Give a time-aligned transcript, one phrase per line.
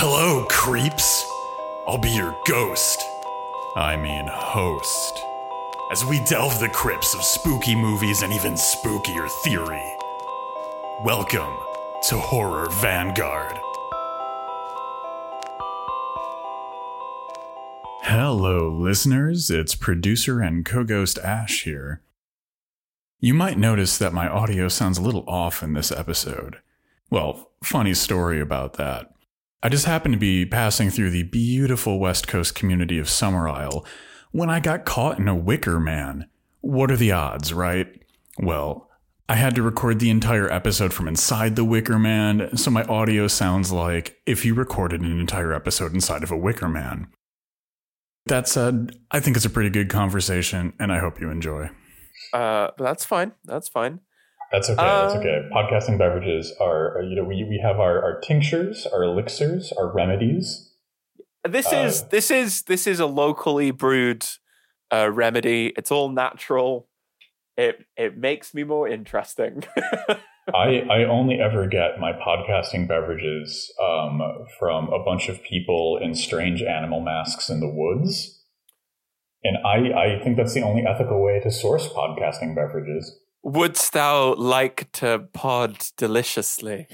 [0.00, 1.28] Hello, creeps.
[1.88, 3.02] I'll be your ghost.
[3.74, 5.18] I mean, host.
[5.90, 9.82] As we delve the crypts of spooky movies and even spookier theory.
[11.04, 11.52] Welcome
[12.10, 13.58] to Horror Vanguard.
[18.02, 19.50] Hello, listeners.
[19.50, 22.02] It's producer and co ghost Ash here.
[23.18, 26.58] You might notice that my audio sounds a little off in this episode.
[27.10, 29.12] Well, funny story about that.
[29.60, 33.84] I just happened to be passing through the beautiful West Coast community of Summerisle
[34.30, 36.28] when I got caught in a wicker man.
[36.60, 37.88] What are the odds, right?
[38.38, 38.88] Well,
[39.28, 43.26] I had to record the entire episode from inside the wicker man, so my audio
[43.26, 47.08] sounds like if you recorded an entire episode inside of a wicker man.
[48.26, 51.70] That said, I think it's a pretty good conversation, and I hope you enjoy.
[52.32, 53.32] Uh, that's fine.
[53.44, 54.00] That's fine.
[54.50, 54.80] That's okay.
[54.80, 55.48] Uh, that's okay.
[55.52, 60.72] Podcasting beverages are, you know, we, we have our, our tinctures, our elixirs, our remedies.
[61.48, 64.26] This Uh, is this is this is a locally brewed
[64.92, 65.72] uh, remedy.
[65.76, 66.88] It's all natural.
[67.56, 69.64] It it makes me more interesting.
[70.54, 74.20] I, I only ever get my podcasting beverages um,
[74.58, 78.42] from a bunch of people in strange animal masks in the woods.
[79.44, 83.18] And I, I think that's the only ethical way to source podcasting beverages.
[83.42, 86.88] Wouldst thou like to pod deliciously?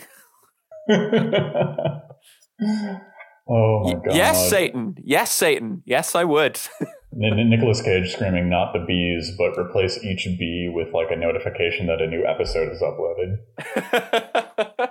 [0.90, 2.00] oh
[3.48, 4.14] my god.
[4.14, 4.96] Yes, Satan.
[5.02, 5.82] Yes, Satan.
[5.86, 6.60] Yes, I would.
[7.22, 11.86] N- N- Cage screaming, not the bees, but replace each bee with like a notification
[11.86, 13.38] that a new episode is uploaded.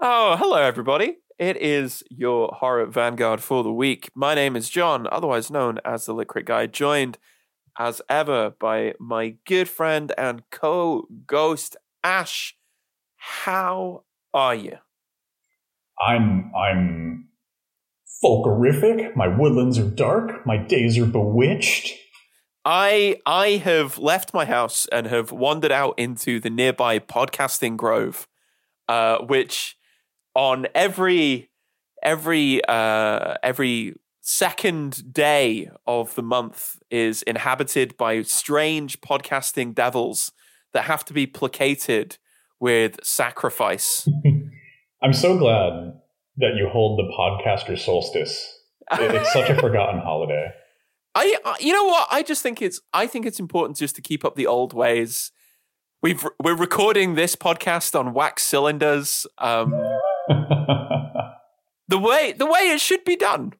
[0.00, 1.16] oh, hello, everybody.
[1.38, 4.10] It is your horror vanguard for the week.
[4.14, 7.18] My name is John, otherwise known as the Liquid Guy, joined
[7.78, 12.56] as ever by my good friend and co ghost Ash.
[13.16, 14.78] How are you?
[16.06, 17.28] I'm I'm
[18.22, 19.16] folkerific.
[19.16, 20.46] My woodlands are dark.
[20.46, 21.98] My days are bewitched.
[22.64, 28.26] I I have left my house and have wandered out into the nearby podcasting grove,
[28.88, 29.76] uh, which
[30.34, 31.50] on every
[32.02, 33.94] every uh, every
[34.26, 40.32] second day of the month is inhabited by strange podcasting devils
[40.72, 42.16] that have to be placated
[42.58, 44.08] with sacrifice.
[45.02, 46.00] I'm so glad
[46.38, 48.58] that you hold the podcaster solstice.
[48.92, 50.48] It's such a forgotten holiday.
[51.14, 54.02] I, I you know what I just think it's I think it's important just to
[54.02, 55.32] keep up the old ways.
[56.02, 59.26] We've we're recording this podcast on wax cylinders.
[59.36, 59.70] Um,
[61.88, 63.52] the way the way it should be done.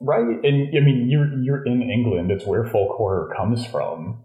[0.00, 0.38] Right?
[0.42, 2.30] And I mean, you're you're in England.
[2.30, 4.24] It's where folk horror comes from.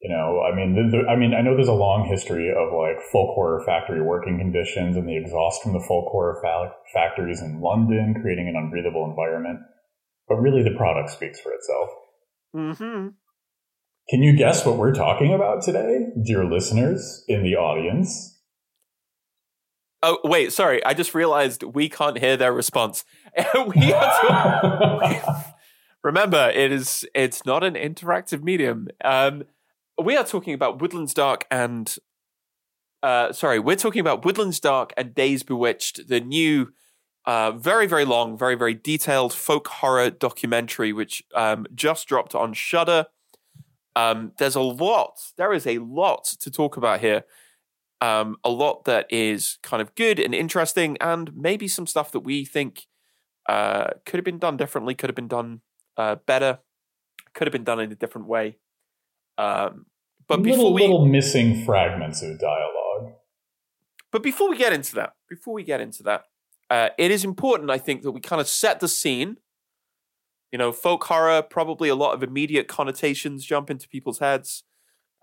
[0.00, 2.74] You know, I mean, the, the, I mean, I know there's a long history of
[2.76, 7.40] like folk horror factory working conditions and the exhaust from the folk horror fa- factories
[7.40, 9.60] in London, creating an unbreathable environment.
[10.28, 11.88] But really, the product speaks for itself.
[12.54, 13.08] Mm-hmm.
[14.10, 18.33] Can you guess what we're talking about today, dear listeners in the audience?
[20.06, 20.84] Oh wait, sorry.
[20.84, 23.06] I just realized we can't hear their response.
[23.74, 25.44] we are
[26.04, 28.88] remember, it is it's not an interactive medium.
[29.02, 29.44] Um,
[29.96, 31.96] we are talking about Woodlands Dark and
[33.02, 36.74] uh, sorry, we're talking about Woodlands Dark and Days Bewitched, the new,
[37.24, 42.52] uh, very very long, very very detailed folk horror documentary, which um, just dropped on
[42.52, 43.06] Shudder.
[43.96, 45.32] Um, there's a lot.
[45.38, 47.24] There is a lot to talk about here.
[48.04, 52.20] Um, a lot that is kind of good and interesting, and maybe some stuff that
[52.20, 52.86] we think
[53.48, 55.62] uh, could have been done differently, could have been done
[55.96, 56.58] uh, better,
[57.32, 58.58] could have been done in a different way.
[59.38, 59.86] Um,
[60.28, 63.14] but before little we, little missing fragments of dialogue.
[64.12, 66.24] but before we get into that, before we get into that,
[66.68, 69.38] uh, it is important, I think, that we kind of set the scene.
[70.52, 74.64] You know, folk horror, probably a lot of immediate connotations jump into people's heads.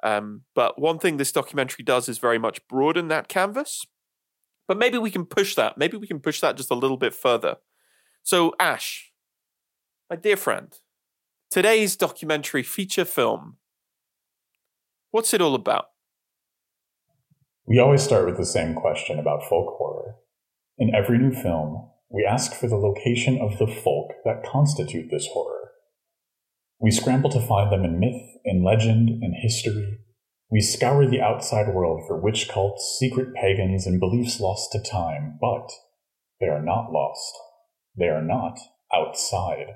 [0.04, 3.86] Um, but one thing this documentary does is very much broaden that canvas.
[4.68, 5.78] But maybe we can push that.
[5.78, 7.58] Maybe we can push that just a little bit further.
[8.24, 9.12] So, Ash,
[10.10, 10.74] my dear friend,
[11.50, 13.58] today's documentary feature film,
[15.12, 15.88] what's it all about?
[17.68, 20.16] We always start with the same question about folk horror.
[20.78, 25.28] In every new film, we ask for the location of the folk that constitute this
[25.32, 25.61] horror.
[26.82, 30.00] We scramble to find them in myth, in legend, in history.
[30.50, 35.38] We scour the outside world for witch cults, secret pagans, and beliefs lost to time,
[35.40, 35.70] but
[36.40, 37.34] they are not lost.
[37.96, 38.58] They are not
[38.92, 39.76] outside.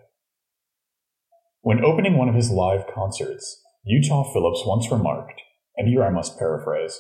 [1.62, 5.42] When opening one of his live concerts, Utah Phillips once remarked,
[5.78, 7.00] and here I must paraphrase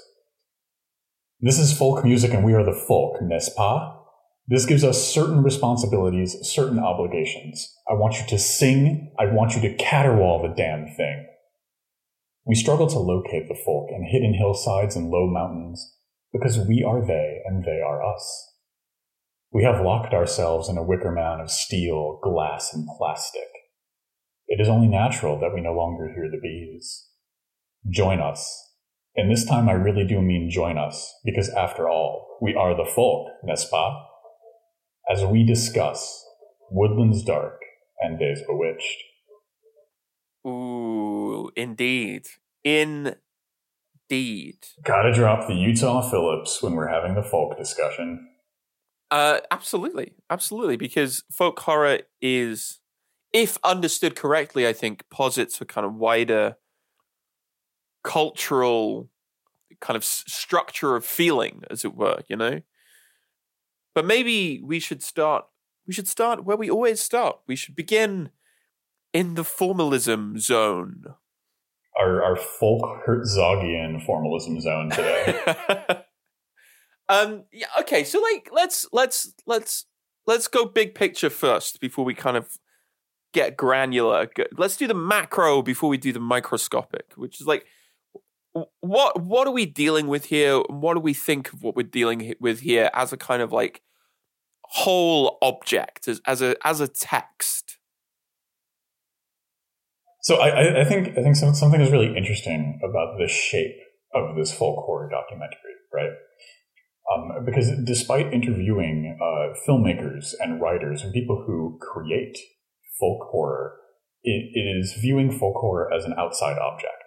[1.39, 4.04] This is folk music and we are the folk, n'est-ce pas?
[4.47, 7.73] This gives us certain responsibilities, certain obligations.
[7.89, 9.11] I want you to sing.
[9.17, 11.25] I want you to caterwaul the damn thing.
[12.45, 15.95] We struggle to locate the folk in hidden hillsides and low mountains
[16.31, 18.51] because we are they and they are us.
[19.51, 23.47] We have locked ourselves in a wicker man of steel, glass, and plastic.
[24.47, 27.07] It is only natural that we no longer hear the bees.
[27.89, 28.61] Join us.
[29.15, 32.89] And this time I really do mean join us, because after all, we are the
[32.89, 34.05] folk, n'est-ce pas?
[35.11, 36.25] As we discuss
[36.71, 37.61] Woodlands Dark
[37.99, 39.03] and Days Bewitched.
[40.47, 42.25] Ooh, indeed.
[42.63, 43.17] Indeed.
[44.83, 48.29] Gotta drop the Utah Phillips when we're having the folk discussion.
[49.11, 50.13] Uh, absolutely.
[50.29, 50.77] Absolutely.
[50.77, 52.79] Because folk horror is,
[53.31, 56.57] if understood correctly, I think posits a kind of wider
[58.03, 59.09] cultural
[59.81, 62.61] kind of structure of feeling, as it were, you know?
[63.95, 65.45] But maybe we should start
[65.87, 67.39] we should start where we always start.
[67.47, 68.29] We should begin
[69.13, 71.05] in the formalism zone.
[71.99, 75.39] Our our folk Herzogian formalism zone today.
[77.09, 79.85] um yeah, okay, so like let's let's let's
[80.27, 82.57] let's go big picture first before we kind of
[83.31, 84.27] get granular.
[84.57, 87.65] Let's do the macro before we do the microscopic, which is like
[88.79, 90.59] what what are we dealing with here?
[90.69, 93.81] What do we think of what we're dealing with here as a kind of like
[94.63, 97.77] whole object as, as a as a text?
[100.21, 103.75] So I, I think I think something is really interesting about the shape
[104.13, 106.11] of this folk horror documentary, right?
[107.13, 112.37] Um, because despite interviewing uh, filmmakers and writers and people who create
[112.99, 113.75] folk horror,
[114.23, 117.04] it is viewing folk horror as an outside object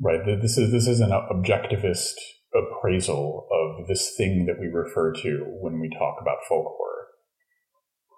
[0.00, 0.20] right?
[0.40, 2.14] This is this is an objectivist
[2.54, 7.06] appraisal of this thing that we refer to when we talk about folk horror.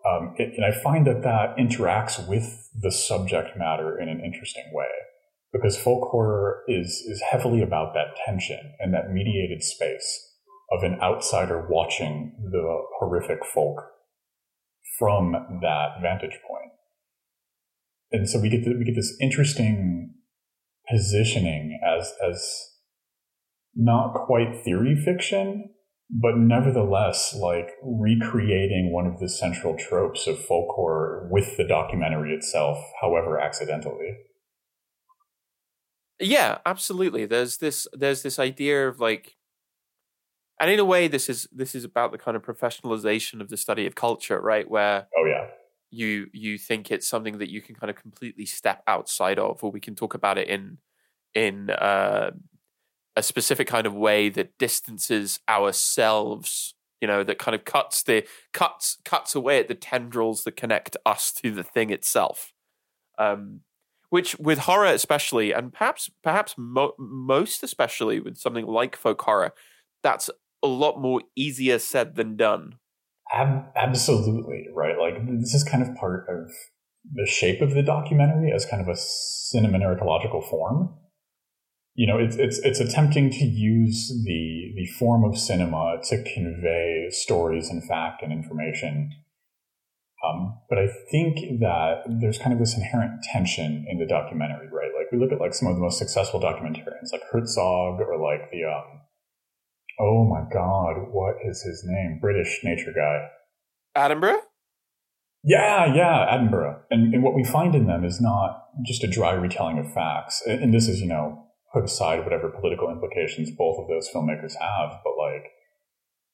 [0.07, 4.71] Um, it, and I find that that interacts with the subject matter in an interesting
[4.73, 4.89] way
[5.53, 10.33] because folk horror is is heavily about that tension and that mediated space
[10.73, 13.79] of an outsider watching the horrific folk
[14.99, 15.33] from
[15.63, 16.73] that vantage point.
[18.13, 20.15] And so we get the, we get this interesting
[20.91, 22.45] positioning as as
[23.75, 25.71] not quite theory fiction,
[26.11, 32.33] but nevertheless like recreating one of the central tropes of folk horror with the documentary
[32.33, 34.17] itself, however accidentally.
[36.19, 37.27] Yeah, absolutely.
[37.27, 39.37] There's this there's this idea of like
[40.59, 43.57] and in a way this is this is about the kind of professionalization of the
[43.59, 44.69] study of culture, right?
[44.71, 45.49] Where Oh yeah
[45.91, 49.71] you you think it's something that you can kind of completely step outside of, or
[49.71, 50.79] we can talk about it in
[51.35, 52.31] in uh,
[53.17, 58.27] a specific kind of way that distances ourselves you know that kind of cuts the
[58.53, 62.53] cuts cuts away at the tendrils that connect us to the thing itself.
[63.19, 63.61] Um,
[64.11, 69.53] which with horror especially and perhaps perhaps mo- most especially with something like folk horror
[70.03, 70.31] that's
[70.63, 72.77] a lot more easier said than done
[73.33, 74.97] Ab- absolutely right.
[74.99, 76.51] Like this is kind of part of
[77.13, 80.95] the shape of the documentary as kind of a cinema narratological form.
[81.95, 87.07] You know, it's it's it's attempting to use the the form of cinema to convey
[87.11, 89.11] stories and fact and information.
[90.25, 94.91] Um, but I think that there's kind of this inherent tension in the documentary, right?
[94.97, 98.51] Like we look at like some of the most successful documentarians, like Herzog, or like
[98.51, 99.01] the um,
[99.99, 102.19] oh my god, what is his name?
[102.21, 103.29] British nature guy.
[103.97, 104.41] Attenborough?
[105.43, 106.81] Yeah, yeah, Attenborough.
[106.91, 110.43] And, and what we find in them is not just a dry retelling of facts.
[110.47, 114.99] And this is, you know, put aside whatever political implications both of those filmmakers have,
[115.05, 115.53] but like,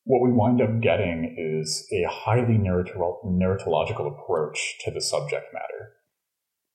[0.04, 5.92] what we wind up getting is a highly narratological approach to the subject matter,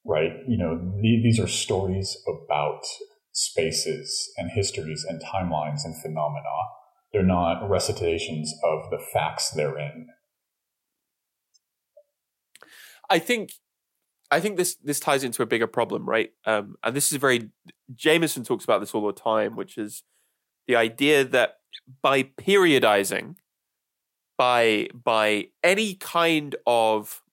[0.05, 0.31] right?
[0.47, 2.83] You know, these are stories about
[3.33, 6.47] spaces and histories and timelines and phenomena
[7.17, 10.07] they're not recitations of the facts therein.
[13.09, 13.53] I think
[14.29, 16.31] I think this this ties into a bigger problem, right?
[16.45, 17.49] Um, and this is very
[17.95, 20.03] Jameson talks about this all the time, which is
[20.67, 21.57] the idea that
[22.03, 23.37] by periodizing,
[24.37, 27.23] by by any kind of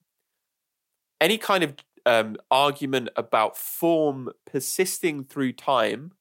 [1.21, 1.75] any kind of
[2.07, 6.13] um, argument about form persisting through time,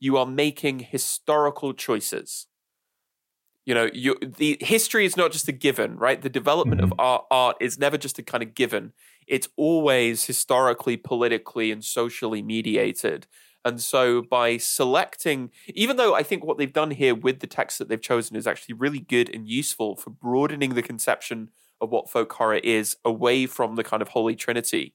[0.00, 2.48] you are making historical choices
[3.64, 6.20] you know you the history is not just a given right?
[6.20, 6.92] The development mm-hmm.
[6.92, 8.92] of art art is never just a kind of given.
[9.26, 13.26] It's always historically politically and socially mediated.
[13.64, 17.78] And so by selecting, even though I think what they've done here with the text
[17.78, 21.50] that they've chosen is actually really good and useful for broadening the conception
[21.80, 24.94] of what folk horror is away from the kind of Holy Trinity,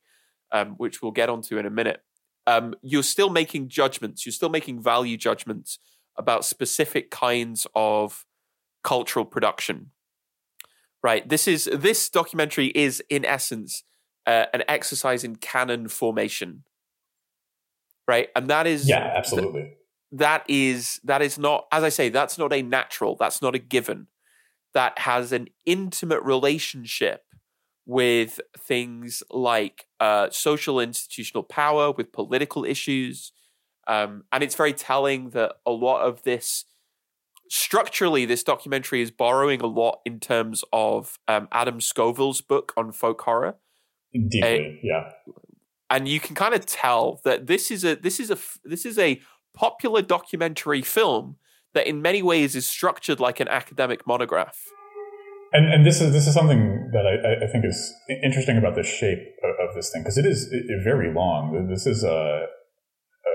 [0.52, 2.02] um, which we'll get onto in a minute,
[2.46, 5.80] um, you're still making judgments, you're still making value judgments
[6.18, 8.26] about specific kinds of
[8.88, 9.91] cultural production.
[11.03, 11.27] Right.
[11.27, 13.84] This is this documentary is in essence
[14.25, 16.63] uh, an exercise in canon formation
[18.08, 18.29] right?
[18.36, 19.62] And that is yeah, absolutely.
[19.62, 19.74] Th-
[20.13, 23.15] that is that is not, as I say, that's not a natural.
[23.20, 24.08] That's not a given.
[24.74, 27.24] That has an intimate relationship
[27.86, 33.32] with things like uh, social institutional power, with political issues,
[33.88, 36.65] um, and it's very telling that a lot of this
[37.50, 42.92] structurally, this documentary is borrowing a lot in terms of um, Adam Scovell's book on
[42.92, 43.56] folk horror.
[44.13, 45.12] Deeply, uh, yeah
[45.89, 48.98] and you can kind of tell that this is a this is a this is
[48.98, 49.22] a
[49.54, 51.38] popular documentary film
[51.74, 54.58] that in many ways is structured like an academic monograph.
[55.54, 58.84] And and this is this is something that I, I think is interesting about the
[58.84, 60.50] shape of, of this thing because it is
[60.84, 61.68] very long.
[61.70, 63.32] This is a, a,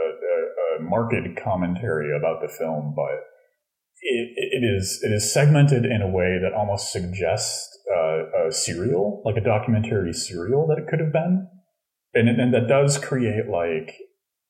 [0.78, 3.31] a marked commentary about the film, but
[4.02, 9.22] it, it is it is segmented in a way that almost suggests uh, a serial,
[9.24, 11.48] like a documentary serial that it could have been
[12.14, 13.96] and and that does create like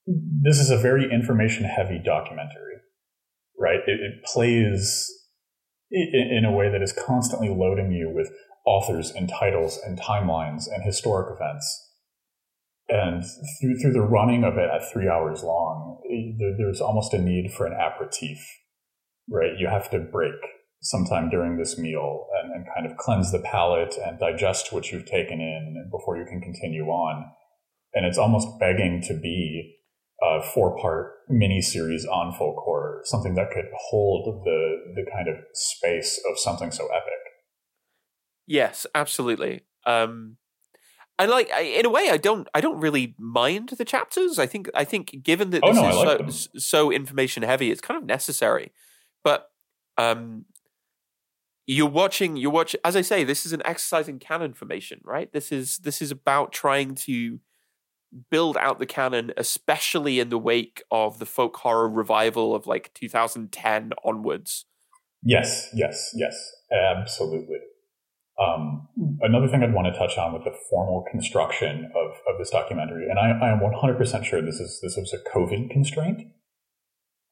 [0.06, 2.76] this is a very information heavy documentary,
[3.58, 3.80] right?
[3.86, 5.08] It, it plays
[5.90, 8.30] in, in a way that is constantly loading you with
[8.66, 11.88] authors and titles and timelines and historic events.
[12.88, 13.22] And
[13.60, 16.00] through, through the running of it at three hours long,
[16.38, 18.38] there, there's almost a need for an aperitif,
[19.32, 19.58] right?
[19.58, 20.34] You have to break
[20.80, 25.06] sometime during this meal and, and kind of cleanse the palate and digest what you've
[25.06, 27.30] taken in before you can continue on
[27.94, 29.76] and it's almost begging to be
[30.22, 35.28] a four part mini series on folk horror, something that could hold the the kind
[35.28, 37.12] of space of something so epic.
[38.46, 39.62] Yes, absolutely.
[39.86, 40.36] Um,
[41.18, 44.38] and like in a way, I don't I don't really mind the chapters.
[44.38, 47.80] I think I think given that oh, this no, is so, so information heavy, it's
[47.80, 48.72] kind of necessary.
[49.24, 49.50] But
[49.98, 50.46] um,
[51.66, 55.32] you're watching you're watching as I say, this is an exercise in canon formation, right?
[55.32, 57.40] This is this is about trying to
[58.30, 62.92] build out the canon, especially in the wake of the folk horror revival of like
[62.94, 64.66] 2010 onwards.
[65.22, 66.36] Yes, yes, yes,
[66.72, 67.58] absolutely.
[68.40, 68.88] Um,
[69.20, 73.08] another thing I'd want to touch on with the formal construction of, of this documentary,
[73.08, 76.22] and I, I am 100% sure this is this was a COVID constraint,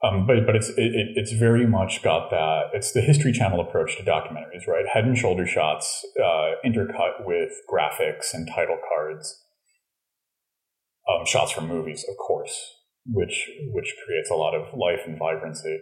[0.03, 2.71] um, but but it's it, it's very much got that.
[2.73, 4.85] It's the History Channel approach to documentaries, right?
[4.93, 9.45] Head and shoulder shots uh, intercut with graphics and title cards
[11.11, 12.77] um, shots from movies, of course,
[13.07, 15.81] which which creates a lot of life and vibrancy.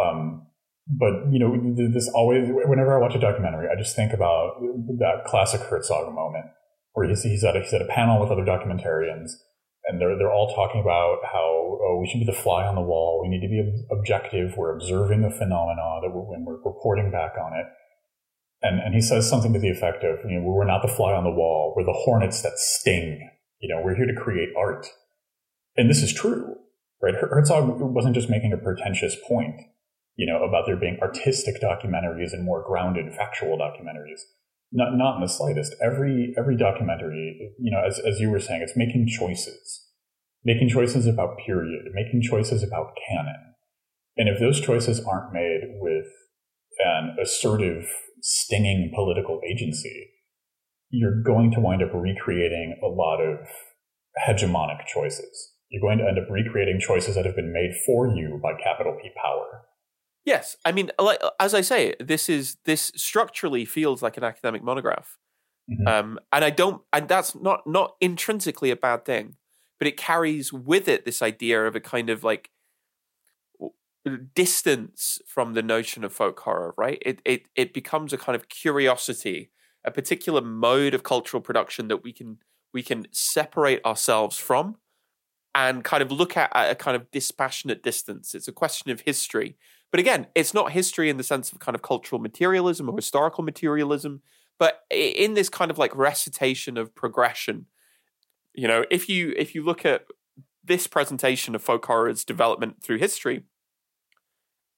[0.00, 0.46] Um,
[0.86, 4.60] but you know, this always whenever I watch a documentary, I just think about
[4.98, 6.46] that classic Herzog moment
[6.92, 9.32] where he's he's at a, he's at a panel with other documentarians,
[9.86, 12.80] and they're they're all talking about how oh, we should be the fly on the
[12.80, 13.20] wall.
[13.22, 14.56] We need to be objective.
[14.56, 17.66] We're observing a phenomena that we're, when we're reporting back on it.
[18.62, 21.12] And, and he says something to the effect of, you know, we're not the fly
[21.12, 21.74] on the wall.
[21.76, 23.28] We're the hornets that sting
[23.64, 24.86] you know, we're here to create art.
[25.74, 26.54] And this is true,
[27.02, 27.14] right?
[27.14, 29.58] Herzog wasn't just making a pretentious point,
[30.16, 34.20] you know, about there being artistic documentaries and more grounded factual documentaries.
[34.76, 35.72] Not, not in the slightest.
[35.80, 39.86] Every, every documentary, you know, as, as you were saying, it's making choices,
[40.44, 43.54] making choices about period, making choices about canon.
[44.16, 46.06] And if those choices aren't made with
[46.84, 47.86] an assertive,
[48.20, 50.10] stinging political agency,
[50.90, 53.46] you're going to wind up recreating a lot of
[54.26, 55.52] hegemonic choices.
[55.68, 58.96] You're going to end up recreating choices that have been made for you by capital
[59.00, 59.66] P power.
[60.24, 64.62] Yes, I mean, like as I say, this is this structurally feels like an academic
[64.62, 65.18] monograph,
[65.70, 65.86] mm-hmm.
[65.86, 69.36] um, and I don't, and that's not not intrinsically a bad thing,
[69.78, 72.50] but it carries with it this idea of a kind of like
[74.34, 77.02] distance from the notion of folk horror, right?
[77.04, 79.50] It it it becomes a kind of curiosity
[79.84, 82.38] a particular mode of cultural production that we can
[82.72, 84.76] we can separate ourselves from
[85.54, 88.34] and kind of look at at a kind of dispassionate distance.
[88.34, 89.56] It's a question of history.
[89.94, 93.44] But again, it's not history in the sense of kind of cultural materialism or historical
[93.44, 94.22] materialism,
[94.58, 97.66] but in this kind of like recitation of progression.
[98.54, 100.06] You know, if you if you look at
[100.64, 103.44] this presentation of folk horror's development through history,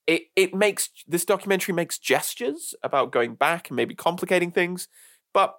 [0.05, 4.87] it it makes this documentary makes gestures about going back and maybe complicating things,
[5.33, 5.55] but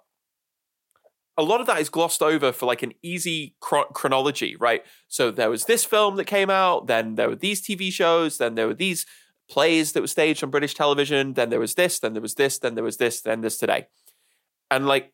[1.37, 4.85] a lot of that is glossed over for like an easy chronology, right?
[5.09, 8.55] So there was this film that came out, then there were these TV shows, then
[8.55, 9.05] there were these
[9.49, 12.59] plays that were staged on British television, then there was this, then there was this,
[12.59, 13.87] then there was this, then this today.
[14.71, 15.13] And like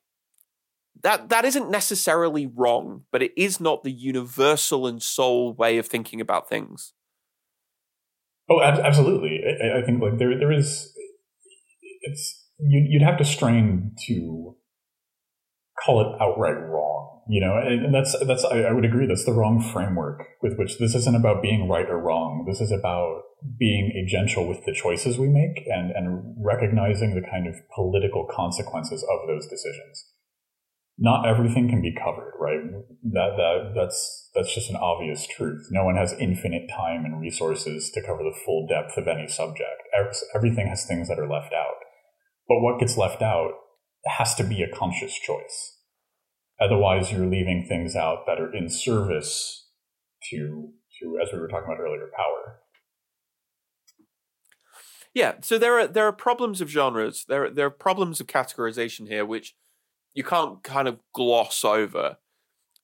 [1.01, 5.87] that that isn't necessarily wrong, but it is not the universal and sole way of
[5.87, 6.93] thinking about things.
[8.49, 9.41] Oh, absolutely.
[9.43, 10.93] I, I think like there there is
[12.01, 14.55] it's you'd have to strain to
[15.83, 19.59] call it outright wrong, you know, and, that's that's I, would agree that's the wrong
[19.59, 22.45] framework with which this isn't about being right or wrong.
[22.47, 23.23] This is about
[23.57, 29.03] being agential with the choices we make and and recognizing the kind of political consequences
[29.03, 30.05] of those decisions.
[30.97, 32.61] Not everything can be covered, right?
[33.11, 35.67] That that that's that's just an obvious truth.
[35.71, 39.81] No one has infinite time and resources to cover the full depth of any subject.
[40.35, 41.81] Everything has things that are left out.
[42.47, 43.51] But what gets left out
[44.05, 45.74] has to be a conscious choice.
[46.59, 49.67] Otherwise, you're leaving things out that are in service
[50.29, 50.69] to,
[50.99, 52.59] to as we were talking about earlier, power.
[55.13, 57.25] Yeah, so there are there are problems of genres.
[57.27, 59.55] There there are problems of categorization here, which
[60.13, 62.17] you can't kind of gloss over.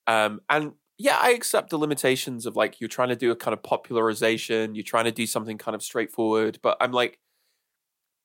[0.08, 3.54] Um, and yeah, I accept the limitations of like you're trying to do a kind
[3.54, 7.20] of popularization, you're trying to do something kind of straightforward, but I'm like,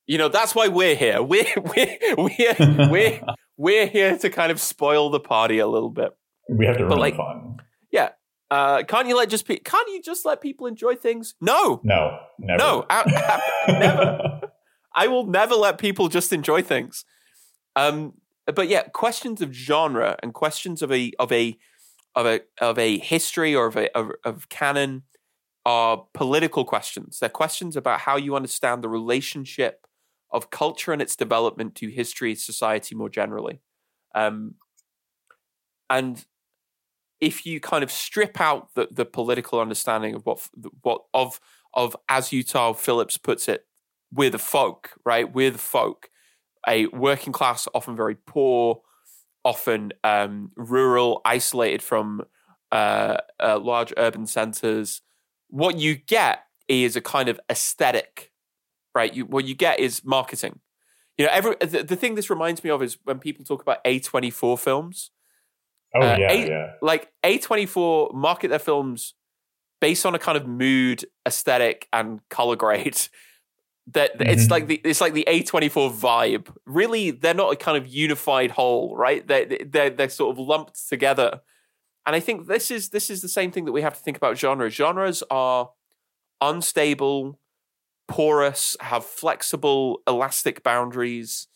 [0.05, 1.21] you know, that's why we're here.
[1.23, 3.21] We're we're we're we're,
[3.57, 6.11] we're here to kind of spoil the party a little bit.
[6.49, 7.57] We have to run like, fun.
[7.91, 8.09] Yeah.
[8.49, 11.35] Uh, can't you let just pe- can't you just let people enjoy things?
[11.41, 11.81] No.
[11.83, 12.19] No.
[12.39, 12.57] Never.
[12.57, 12.85] No.
[12.89, 14.41] I, I, never.
[14.95, 17.03] I will never let people just enjoy things.
[17.75, 18.13] Um,
[18.45, 21.57] but yeah, questions of genre and questions of a of a
[22.15, 25.03] of a of a history or of a of, of canon
[25.65, 27.19] are political questions.
[27.19, 29.86] They're questions about how you understand the relationship
[30.31, 33.61] of culture and its development to history, society more generally.
[34.13, 34.55] Um,
[35.89, 36.25] and
[37.19, 40.47] if you kind of strip out the, the political understanding of what
[40.81, 41.39] what of
[41.73, 43.65] of as Utah Phillips puts it,
[44.13, 45.33] we're the folk, right?
[45.33, 46.09] We're the folk,
[46.67, 48.81] a working class, often very poor,
[49.43, 52.23] often um, rural, isolated from
[52.71, 55.01] uh, uh, large urban centers.
[55.49, 58.31] What you get is a kind of aesthetic
[58.97, 59.13] right?
[59.13, 60.59] You, what you get is marketing.
[61.17, 63.83] You know, every the, the thing this reminds me of is when people talk about
[63.83, 65.11] A24 films.
[65.95, 66.71] Oh uh, yeah, A, yeah.
[66.81, 69.13] Like A24 market their films
[69.79, 72.99] based on a kind of mood, aesthetic, and color grade.
[73.93, 74.29] That mm-hmm.
[74.29, 76.53] it's like the it's like the A24 vibe.
[76.65, 79.25] Really, they're not a kind of unified whole, right?
[79.25, 81.39] They they they're sort of lumped together.
[82.05, 84.17] And I think this is this is the same thing that we have to think
[84.17, 84.73] about genres.
[84.73, 85.69] Genres are
[86.41, 87.39] unstable,
[88.07, 91.47] porous, have flexible, elastic boundaries,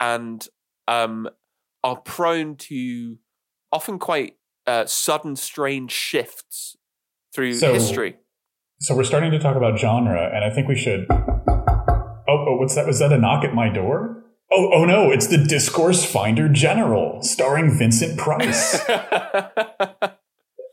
[0.00, 0.46] and
[0.88, 1.28] um,
[1.84, 3.18] are prone to
[3.72, 4.36] often quite
[4.66, 6.76] uh, sudden, strange shifts
[7.34, 8.16] through so, history.
[8.80, 11.06] So we're starting to talk about genre, and I think we should.
[11.10, 12.86] Oh, oh, what's that?
[12.86, 14.24] Was that a knock at my door?
[14.52, 15.10] Oh, oh no!
[15.10, 18.84] It's the Discourse Finder General, starring Vincent Price.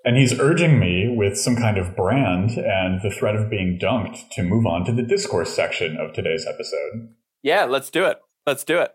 [0.10, 4.28] And he's urging me with some kind of brand and the threat of being dunked
[4.32, 7.14] to move on to the discourse section of today's episode.
[7.44, 8.18] Yeah, let's do it.
[8.44, 8.92] Let's do it.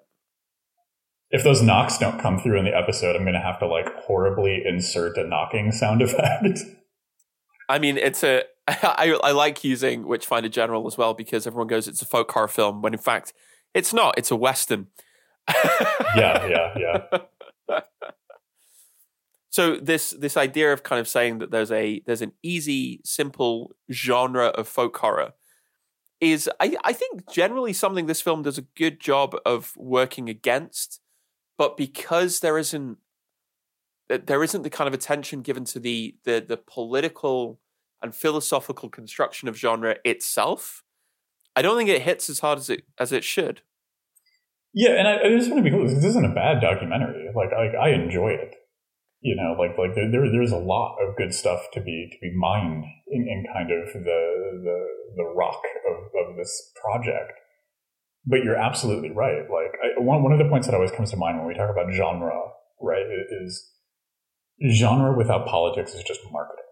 [1.31, 3.95] If those knocks don't come through in the episode, I'm going to have to like
[3.95, 6.59] horribly insert a knocking sound effect.
[7.69, 8.43] I mean, it's a.
[8.67, 12.49] I, I like using Witchfinder General as well because everyone goes it's a folk horror
[12.49, 13.33] film when in fact
[13.73, 14.19] it's not.
[14.19, 14.89] It's a western.
[16.17, 17.19] yeah, yeah, yeah.
[19.55, 23.71] So this this idea of kind of saying that there's a there's an easy, simple
[23.89, 25.35] genre of folk horror
[26.21, 31.01] is I, I think generally something this film does a good job of working against,
[31.57, 32.99] but because there isn't
[34.09, 37.61] there isn't the kind of attention given to the the the political
[38.03, 40.83] and philosophical construction of genre itself,
[41.55, 43.61] I don't think it hits as hard as it as it should.
[44.73, 47.31] Yeah, and I, I just want to be clear: this isn't a bad documentary.
[47.37, 48.57] Like, like I enjoy it
[49.25, 52.19] you know, like like there, there there's a lot of good stuff to be to
[52.21, 54.21] be mined in, in kind of the
[54.63, 54.79] the
[55.17, 57.33] the rock of, of this project.
[58.27, 59.49] But you're absolutely right.
[59.49, 61.71] Like I, one one of the points that always comes to mind when we talk
[61.71, 62.39] about genre,
[62.83, 63.07] right,
[63.41, 63.65] is
[64.77, 66.65] genre without politics is just marketing.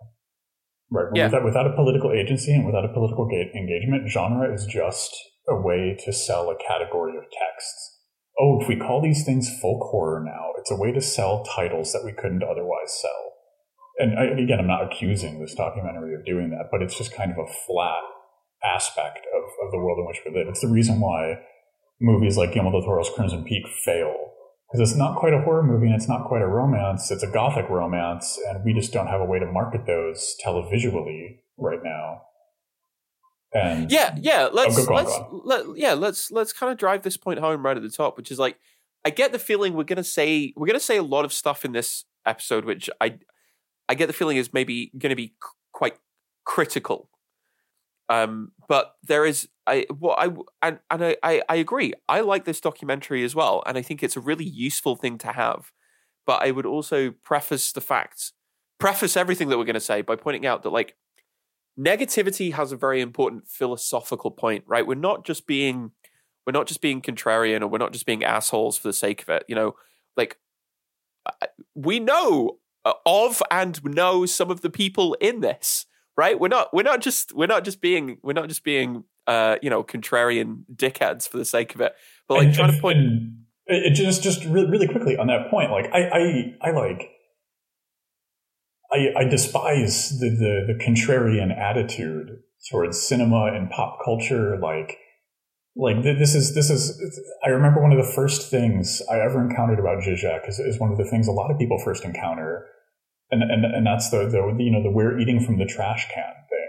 [0.90, 1.06] Right.
[1.14, 1.24] Yeah.
[1.24, 5.16] Without, without a political agency and without a political engagement, genre is just
[5.48, 7.91] a way to sell a category of texts
[8.38, 11.92] oh, if we call these things folk horror now, it's a way to sell titles
[11.92, 13.32] that we couldn't otherwise sell.
[13.98, 17.30] And I, again, I'm not accusing this documentary of doing that, but it's just kind
[17.30, 18.02] of a flat
[18.64, 20.48] aspect of, of the world in which we live.
[20.48, 21.40] It's the reason why
[22.00, 24.32] movies like Guillermo del Toro's Crimson Peak fail
[24.72, 27.10] because it's not quite a horror movie and it's not quite a romance.
[27.10, 31.40] It's a gothic romance, and we just don't have a way to market those televisually
[31.58, 32.22] right now.
[33.54, 37.02] And yeah, yeah, let's go, go on, let's let, yeah, let's let's kind of drive
[37.02, 38.58] this point home right at the top, which is like
[39.04, 41.72] I get the feeling we're gonna say we're gonna say a lot of stuff in
[41.72, 43.18] this episode, which I
[43.88, 45.98] I get the feeling is maybe going to be c- quite
[46.44, 47.10] critical.
[48.08, 50.32] Um, but there is I what I
[50.66, 51.92] and, and I, I I agree.
[52.08, 55.32] I like this documentary as well, and I think it's a really useful thing to
[55.32, 55.72] have.
[56.26, 58.32] But I would also preface the fact,
[58.78, 60.96] preface everything that we're going to say by pointing out that like
[61.78, 64.86] negativity has a very important philosophical point, right?
[64.86, 65.92] We're not just being
[66.46, 69.28] we're not just being contrarian or we're not just being assholes for the sake of
[69.28, 69.44] it.
[69.48, 69.76] You know,
[70.16, 70.38] like
[71.74, 76.38] we know uh, of and know some of the people in this, right?
[76.38, 79.70] We're not we're not just we're not just being we're not just being uh, you
[79.70, 81.94] know contrarian dickheads for the sake of it,
[82.28, 82.98] but like and, trying and- to point.
[83.66, 86.00] it just just really, really quickly on that point like i
[86.62, 87.10] i, I like
[88.92, 92.38] I, I despise the, the the contrarian attitude
[92.70, 94.58] towards cinema and pop culture.
[94.60, 94.98] Like
[95.74, 97.00] like this is this is
[97.44, 100.92] i remember one of the first things i ever encountered about zizek is, is one
[100.92, 102.66] of the things a lot of people first encounter.
[103.30, 106.34] And and, and that's the, the you know the we're eating from the trash can
[106.50, 106.68] thing.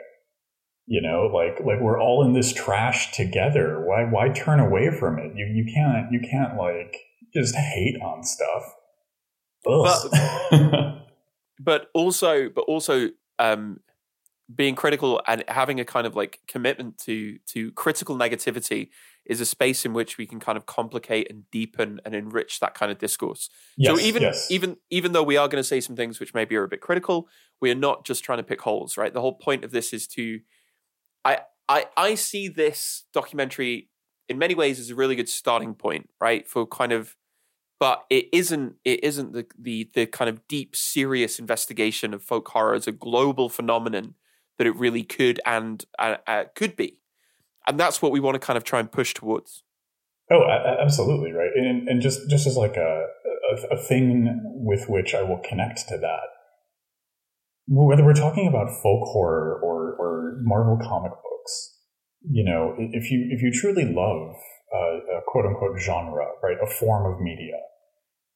[0.86, 3.84] You know like like we're all in this trash together.
[3.86, 5.34] Why why turn away from it?
[5.36, 6.96] You you can't you can't like
[7.34, 8.64] just hate on stuff.
[9.68, 10.10] Ugh.
[10.52, 11.00] but
[11.94, 13.80] also but also um
[14.54, 18.90] being critical and having a kind of like commitment to to critical negativity
[19.26, 22.74] is a space in which we can kind of complicate and deepen and enrich that
[22.74, 24.48] kind of discourse yes, so even yes.
[24.52, 26.82] even even though we are going to say some things which maybe are a bit
[26.82, 27.28] critical
[27.62, 30.08] we are not just trying to pick holes right the whole point of this is
[30.08, 30.40] to
[31.24, 31.40] i
[31.70, 33.90] i i see this documentary
[34.28, 37.16] in many ways as a really good starting point right for kind of
[37.84, 42.48] but it isn't it isn't the the the kind of deep serious investigation of folk
[42.48, 44.14] horror as a global phenomenon
[44.58, 47.00] that it really could and uh, uh, could be.
[47.68, 49.64] And that's what we want to kind of try and push towards.
[50.32, 50.44] Oh,
[50.82, 53.08] absolutely right, and and just just as like a,
[53.52, 56.28] a a thing with which I will connect to that,
[57.68, 61.80] whether we're talking about folk horror or or Marvel comic books,
[62.32, 64.36] you know, if you if you truly love
[64.74, 67.60] uh, a quote unquote genre, right, a form of media,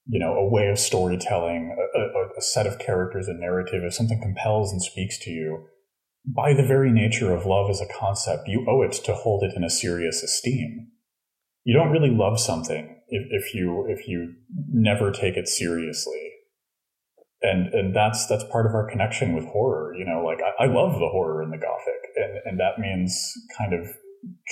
[0.09, 3.93] you know, a way of storytelling, a, a, a set of characters, a narrative, if
[3.93, 5.65] something compels and speaks to you,
[6.25, 9.53] by the very nature of love as a concept, you owe it to hold it
[9.55, 10.87] in a serious esteem.
[11.63, 14.33] You don't really love something if, if you if you
[14.69, 16.31] never take it seriously.
[17.41, 20.67] And and that's that's part of our connection with horror you know like i, I
[20.67, 23.87] love the horror in the gothic and and that means kind of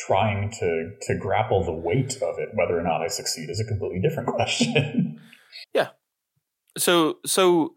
[0.05, 3.65] trying to to grapple the weight of it whether or not i succeed is a
[3.65, 5.14] completely different question
[6.77, 7.75] so so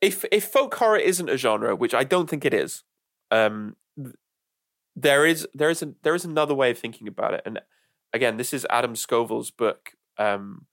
[0.00, 2.84] if if folk horror isn't a genre which i don't think it is,
[3.30, 3.76] um,
[4.96, 7.60] there is there is a, there is another way of thinking about it and
[8.12, 10.66] again this is adam scovell's book um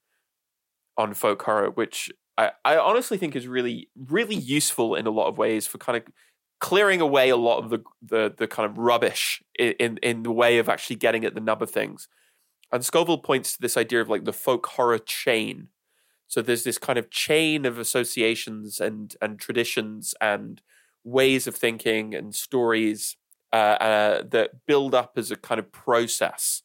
[0.96, 5.28] on folk horror which i i honestly think is really really useful in a lot
[5.28, 6.04] of ways for kind of
[6.60, 10.32] clearing away a lot of the the, the kind of rubbish in, in in the
[10.32, 12.08] way of actually getting at the nub of things.
[12.72, 15.68] And scovell points to this idea of like the folk horror chain
[16.26, 20.62] so there's this kind of chain of associations and and traditions and
[21.04, 23.16] ways of thinking and stories
[23.52, 26.62] uh, uh, that build up as a kind of process.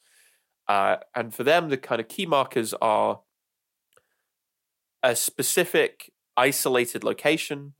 [0.67, 3.21] Uh, and for them, the kind of key markers are
[5.03, 7.73] a specific isolated location,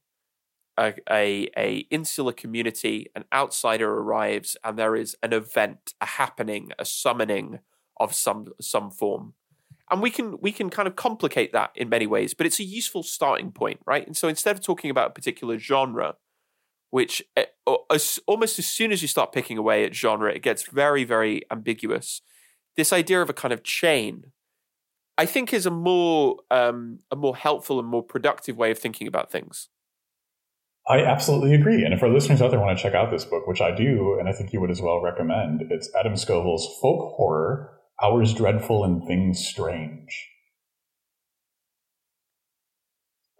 [0.77, 6.71] a, a, a insular community, an outsider arrives, and there is an event, a happening,
[6.77, 7.59] a summoning
[7.97, 9.33] of some some form
[9.91, 12.63] and we can we can kind of complicate that in many ways but it's a
[12.63, 14.07] useful starting point right?
[14.07, 16.15] And so instead of talking about a particular genre
[16.89, 17.45] which eh,
[17.89, 21.41] as, almost as soon as you start picking away at genre it gets very very
[21.51, 22.21] ambiguous.
[22.77, 24.31] This idea of a kind of chain
[25.17, 29.07] i think is a more um, a more helpful and more productive way of thinking
[29.07, 29.69] about things.
[30.89, 31.85] I absolutely agree.
[31.85, 34.17] And if our listeners out there want to check out this book which i do
[34.19, 38.83] and i think you would as well recommend it's adam scovell's folk horror hours dreadful
[38.83, 40.31] and things strange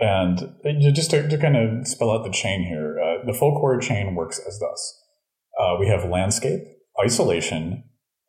[0.02, 3.60] And uh, just to, to kind of spell out the chain here, uh, the folk
[3.60, 5.00] horror chain works as thus.
[5.60, 6.62] Uh, we have landscape,
[7.06, 7.84] isolation,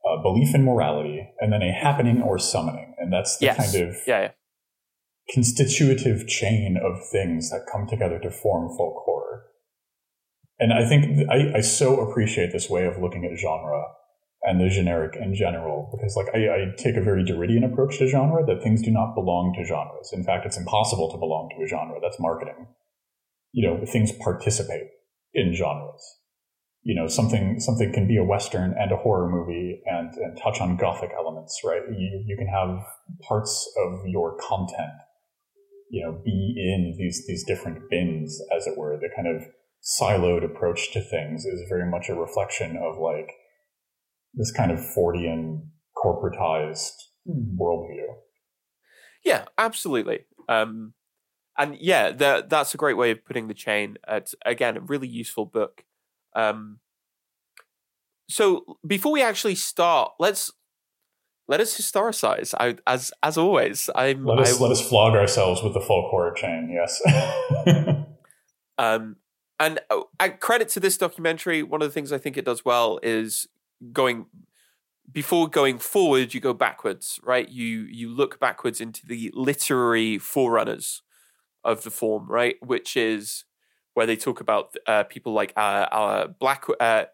[0.06, 2.94] uh, belief in morality, and then a happening or summoning.
[2.98, 4.30] And that's the yes kind of yeah, yeah
[5.32, 9.44] constitutive chain of things that come together to form folk horror.
[10.58, 13.84] And I think I, I so appreciate this way of looking at genre
[14.44, 15.88] and the generic in general.
[15.92, 19.14] Because like I, I take a very Derridian approach to genre that things do not
[19.14, 20.10] belong to genres.
[20.12, 21.98] In fact, it's impossible to belong to a genre.
[22.02, 22.66] That's marketing.
[23.52, 24.88] You know, things participate
[25.34, 26.02] in genres.
[26.82, 30.60] You know, something something can be a western and a horror movie and, and touch
[30.60, 31.82] on gothic elements, right?
[31.88, 32.82] You you can have
[33.20, 34.90] parts of your content,
[35.90, 38.98] you know, be in these these different bins, as it were.
[38.98, 39.44] The kind of
[39.82, 43.30] siloed approach to things is very much a reflection of like
[44.34, 45.66] this kind of Fordian
[45.96, 46.94] corporatized
[47.28, 48.06] worldview.
[49.24, 50.24] Yeah, absolutely.
[50.48, 50.94] Um,
[51.58, 53.98] and yeah, the, that's a great way of putting the chain.
[54.08, 55.84] It's again a really useful book.
[56.34, 56.78] Um,
[58.28, 60.50] so before we actually start, let's
[61.48, 62.54] let us historicize.
[62.58, 64.24] I, as as always, I'm.
[64.24, 66.70] Let us I, let us flog ourselves with the folk horror chain.
[66.72, 67.00] Yes.
[68.78, 69.16] um,
[69.60, 71.62] and uh, credit to this documentary.
[71.62, 73.46] One of the things I think it does well is
[73.92, 74.26] going
[75.10, 76.34] before going forward.
[76.34, 77.48] You go backwards, right?
[77.48, 81.02] You you look backwards into the literary forerunners
[81.64, 82.56] of the form, right?
[82.60, 83.44] Which is
[83.94, 87.04] where they talk about uh, people like uh, uh, Black, uh,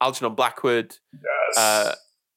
[0.00, 1.58] Algernon Blackwood, yes.
[1.58, 1.94] uh,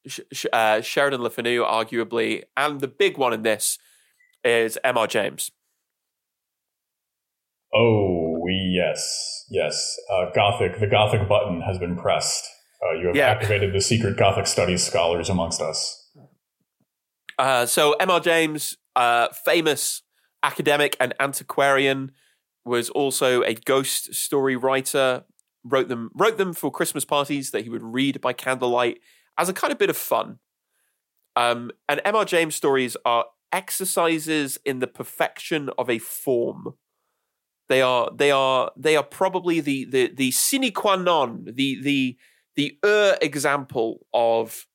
[0.07, 3.77] Sh- uh, Sheridan Le Fanu, arguably, and the big one in this
[4.43, 5.07] is M.R.
[5.07, 5.51] James.
[7.73, 9.97] Oh, we yes, yes.
[10.11, 12.45] Uh, Gothic, the Gothic button has been pressed.
[12.83, 13.29] Uh, you have yeah.
[13.29, 16.09] activated the secret Gothic studies scholars amongst us.
[17.37, 18.19] Uh, so M.R.
[18.19, 20.01] James, uh, famous
[20.43, 22.11] academic and antiquarian,
[22.65, 25.23] was also a ghost story writer.
[25.63, 28.99] wrote them wrote them for Christmas parties that he would read by candlelight
[29.37, 30.39] as a kind of bit of fun.
[31.35, 32.25] Um, and M.R.
[32.25, 36.75] James stories are exercises in the perfection of a form.
[37.69, 42.17] They are they are they are probably the the the sine qua non, the the
[42.55, 44.67] the er example of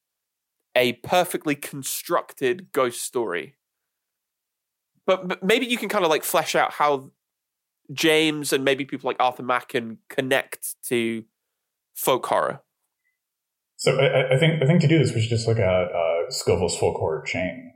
[0.75, 3.55] a perfectly constructed ghost story.
[5.07, 7.11] But maybe you can kind of like flesh out how
[7.93, 11.25] James and maybe people like Arthur Machen can connect to
[11.95, 12.61] folk horror.
[13.77, 16.31] So I, I think I think to do this we should just look at uh,
[16.31, 17.73] Scovell's folk horror chain,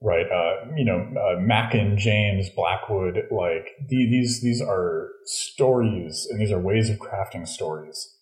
[0.00, 0.26] right?
[0.26, 6.58] Uh, you know, uh, Machen, James, Blackwood, like these these are stories and these are
[6.58, 8.13] ways of crafting stories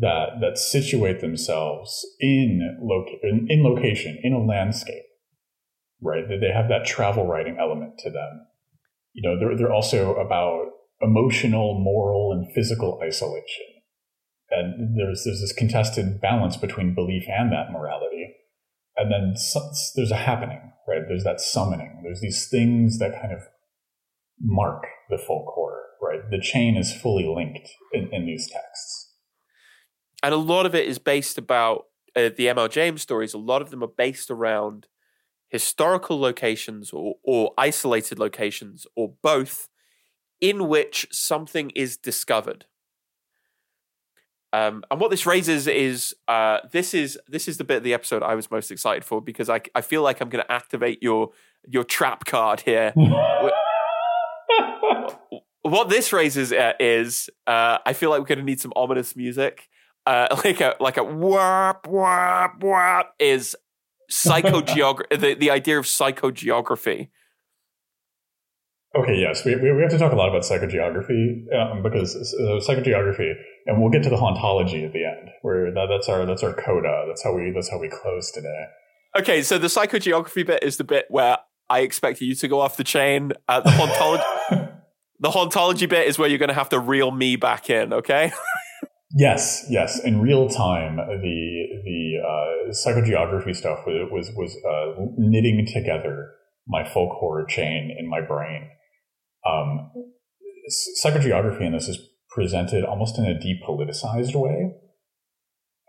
[0.00, 5.04] that that situate themselves in, loca- in, in location in a landscape,
[6.02, 6.28] right?
[6.28, 8.46] That They have that travel writing element to them.
[9.12, 10.66] You know, they're they're also about
[11.00, 13.64] emotional, moral, and physical isolation.
[14.50, 18.34] And there's there's this contested balance between belief and that morality.
[18.96, 19.34] And then
[19.96, 21.02] there's a happening right?
[21.08, 22.00] There's that summoning.
[22.04, 23.40] There's these things that kind of
[24.40, 26.20] mark the folk horror right?
[26.30, 29.05] The chain is fully linked in, in these texts
[30.26, 31.84] and a lot of it is based about
[32.16, 32.66] uh, the M.R.
[32.66, 33.32] james stories.
[33.32, 34.88] A lot of them are based around
[35.50, 39.68] historical locations or, or isolated locations or both
[40.40, 42.66] in which something is discovered.
[44.52, 47.94] Um, and what this raises is uh, this is this is the bit of the
[47.94, 51.04] episode I was most excited for because I, I feel like I'm going to activate
[51.04, 51.30] your
[51.68, 52.92] your trap card here.
[55.62, 59.14] what this raises uh, is uh, I feel like we're going to need some ominous
[59.14, 59.68] music,
[60.06, 63.56] uh, like a like a whap whap whap is
[64.10, 65.08] psychogeography.
[65.20, 67.08] the the idea of psychogeography
[68.96, 73.32] Okay, yes, we, we have to talk a lot about psychogeography um, because uh, psychogeography,
[73.66, 76.54] and we'll get to the hauntology at the end, where that, that's our that's our
[76.54, 77.04] coda.
[77.06, 78.66] That's how we that's how we close today.
[79.18, 81.38] Okay, so the psychogeography bit is the bit where
[81.68, 83.32] I expect you to go off the chain.
[83.48, 84.72] Uh, the hauntology,
[85.20, 87.92] the hauntology bit is where you're going to have to reel me back in.
[87.92, 88.32] Okay.
[89.10, 96.32] Yes, yes, in real time, the the uh, psychogeography stuff was was, uh, knitting together
[96.66, 98.68] my folk horror chain in my brain.
[99.46, 99.92] Um,
[101.04, 101.98] psychogeography in this is
[102.30, 104.72] presented almost in a depoliticized way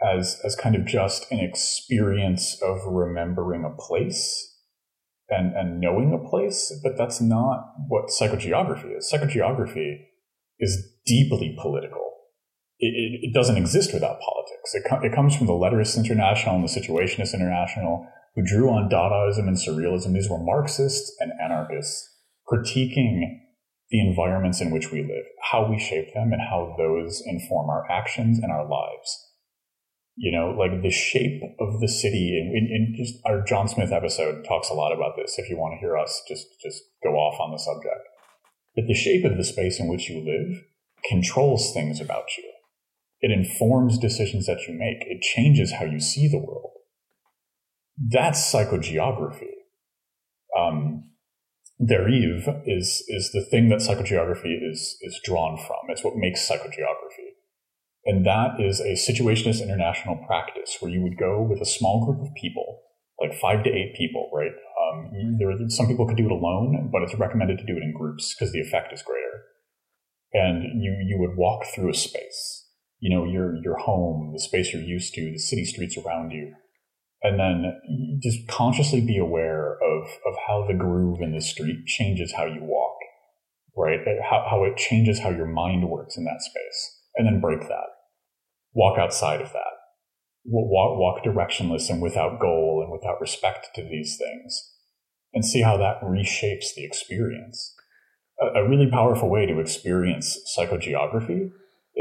[0.01, 4.55] as as kind of just an experience of remembering a place
[5.29, 9.11] and and knowing a place but that's not what psychogeography is.
[9.11, 9.97] Psychogeography
[10.59, 12.06] is deeply political
[12.79, 16.63] it, it, doesn't exist without politics it, com- it comes from the lettrists international and
[16.63, 22.07] the situationists international who drew on dadaism and surrealism these were marxists and anarchists
[22.51, 23.39] critiquing
[23.89, 27.89] the environments in which we live, how we shape them, and how those inform our
[27.89, 29.23] actions and our lives.
[30.15, 34.69] You know, like the shape of the city, and, just our John Smith episode talks
[34.69, 35.35] a lot about this.
[35.37, 38.01] If you want to hear us, just just go off on the subject.
[38.75, 40.63] But the shape of the space in which you live
[41.07, 42.51] controls things about you.
[43.21, 45.07] It informs decisions that you make.
[45.07, 46.71] It changes how you see the world.
[47.97, 49.53] That's psychogeography.
[50.57, 51.11] Um,
[51.83, 55.89] derive is is the thing that psychogeography is is drawn from.
[55.89, 57.37] It's what makes psychogeography.
[58.07, 62.21] And that is a situationist international practice where you would go with a small group
[62.25, 62.79] of people,
[63.19, 64.53] like five to eight people, right?
[64.79, 67.93] Um, there, some people could do it alone, but it's recommended to do it in
[67.93, 69.43] groups because the effect is greater.
[70.31, 72.56] And you, you would walk through a space,
[72.99, 76.53] you know, your, your home, the space you're used to, the city streets around you.
[77.23, 82.33] And then just consciously be aware of, of how the groove in the street changes
[82.35, 82.97] how you walk,
[83.75, 83.99] right?
[84.23, 87.01] How, how it changes how your mind works in that space.
[87.15, 87.87] And then break that
[88.77, 89.73] walk outside of that.
[90.45, 94.71] Walk, walk directionless and without goal and without respect to these things
[95.33, 97.73] and see how that reshapes the experience.
[98.39, 101.49] A, really powerful way to experience psychogeography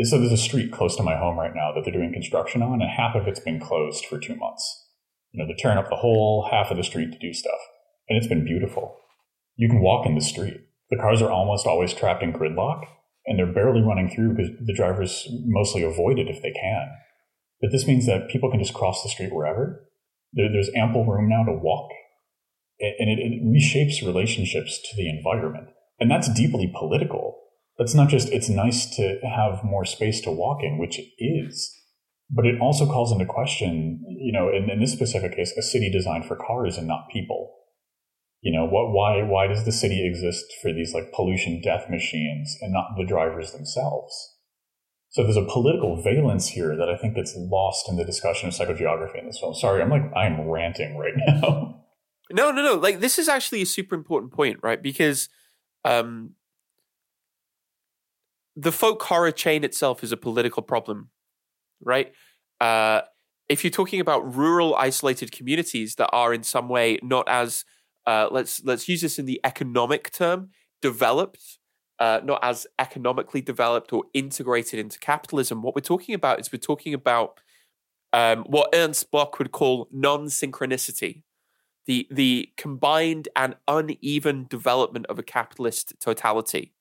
[0.05, 2.83] so there's a street close to my home right now that they're doing construction on,
[2.83, 4.85] and half of it's been closed for two months.
[5.33, 7.59] You know, they're tearing up the whole half of the street to do stuff,
[8.09, 8.97] and it's been beautiful.
[9.57, 10.61] You can walk in the street.
[10.91, 12.85] The cars are almost always trapped in gridlock,
[13.27, 16.91] and they're barely running through because the drivers mostly avoid it if they can.
[17.61, 19.89] But this means that people can just cross the street wherever.
[20.33, 21.91] There, there's ample room now to walk,
[22.79, 25.69] and it, it reshapes relationships to the environment.
[25.99, 27.36] And that's deeply political.
[27.79, 31.75] That's not just it's nice to have more space to walk in, which it is,
[32.31, 35.91] but it also calls into question, you know, in, in this specific case, a city
[35.91, 37.53] designed for cars and not people.
[38.43, 42.57] You know what why why does the city exist for these like pollution death machines
[42.61, 44.15] and not the drivers themselves?
[45.11, 48.55] So there's a political valence here that i think gets lost in the discussion of
[48.55, 49.55] psychogeography in this film.
[49.55, 51.73] Sorry i'm like i'm ranting right now.
[52.33, 54.83] No no no like this is actually a super important point right?
[54.83, 55.29] Because
[55.85, 56.35] um
[58.57, 61.11] the folk horror chain itself is a political problem
[61.81, 62.13] right
[62.61, 63.03] uh
[63.49, 67.65] if you're talking about rural isolated communities that are in some way not as
[68.07, 71.59] uh, let's let's use this in the economic term, developed,
[71.99, 75.63] uh, not as economically developed or integrated into capitalism.
[75.63, 77.41] What we're talking about is we're talking about
[78.13, 81.23] um, what Ernst Bloch would call non-synchronicity,
[81.87, 86.75] the the combined and uneven development of a capitalist totality,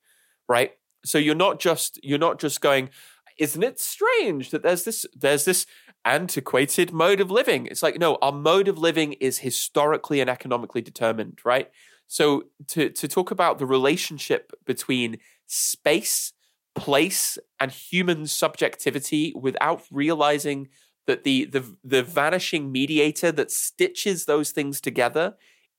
[0.48, 0.72] right?
[1.06, 2.90] So you're not just you're not just going,
[3.38, 5.66] isn't it strange that there's this there's this
[6.06, 7.66] antiquated mode of living.
[7.66, 11.70] It's like, no, our mode of living is historically and economically determined, right?
[12.06, 16.32] So to to talk about the relationship between space,
[16.74, 20.68] place, and human subjectivity without realizing
[21.06, 25.34] that the the the vanishing mediator that stitches those things together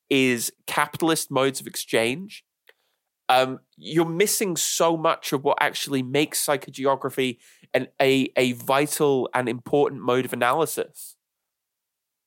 [0.10, 2.44] is capitalist modes of exchange
[3.30, 7.38] um, you're missing so much of what actually makes psychogeography
[7.74, 11.16] an, a, a vital and important mode of analysis.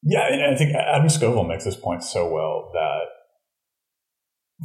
[0.03, 3.03] Yeah, and I think Adam Scovell makes this point so well that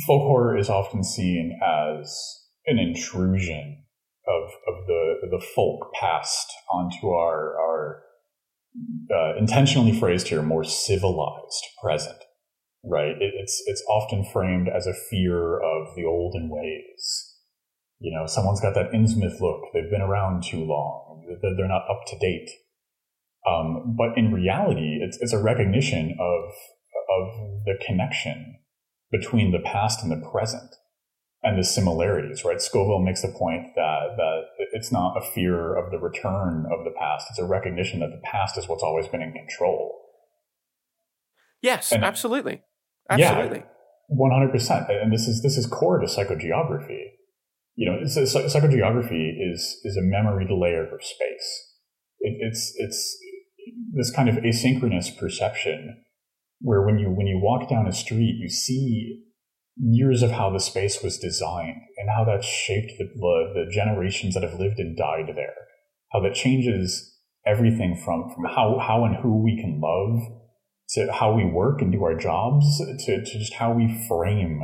[0.06, 3.84] folk horror is often seen as an intrusion
[4.28, 8.04] of, of the, the folk past onto our, our
[9.13, 12.25] uh, intentionally phrased here, more civilized present
[12.86, 13.15] right?
[13.19, 17.34] It, it's it's often framed as a fear of the olden ways.
[18.00, 19.62] You know, someone's got that Innsmouth look.
[19.74, 21.26] They've been around too long.
[21.41, 22.50] They're not up to date.
[23.48, 26.43] Um, but in reality, it's it's a recognition of
[27.10, 28.58] of the connection
[29.12, 30.76] between the past and the present
[31.43, 32.58] and the similarities, right?
[32.58, 34.41] Scovell makes the point that that
[34.74, 38.21] it's not a fear of the return of the past; it's a recognition that the
[38.24, 40.02] past is what's always been in control.
[41.62, 42.62] Yes, and, absolutely.
[43.10, 43.63] Absolutely.
[44.08, 47.02] One hundred percent, and this is this is core to psychogeography.
[47.76, 51.74] You know, it's, it's, psychogeography is is a memory layer of space.
[52.20, 53.18] It, it's it's
[53.94, 56.04] this kind of asynchronous perception
[56.62, 59.24] where when you when you walk down a street, you see
[59.78, 64.34] years of how the space was designed and how that shaped the, the, the generations
[64.34, 65.54] that have lived and died there.
[66.13, 70.44] How that changes everything from from how how and who we can love
[70.89, 72.65] to how we work and do our jobs
[73.06, 74.62] to, to just how we frame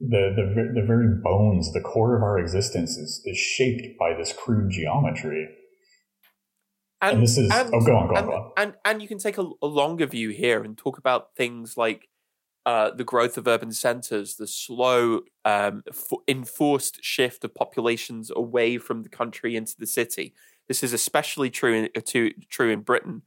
[0.00, 4.32] the, the, the very bones, the core of our existence is, is shaped by this
[4.32, 5.48] crude geometry.
[7.00, 8.52] And, and this is, and, oh, go on, go and, on, go on.
[8.56, 12.08] And, and you can take a, a longer view here and talk about things like
[12.66, 15.84] uh, the growth of urban centers, the slow um,
[16.26, 20.34] enforced shift of populations away from the country into the city.
[20.66, 23.22] This is especially true in, to, true in Britain.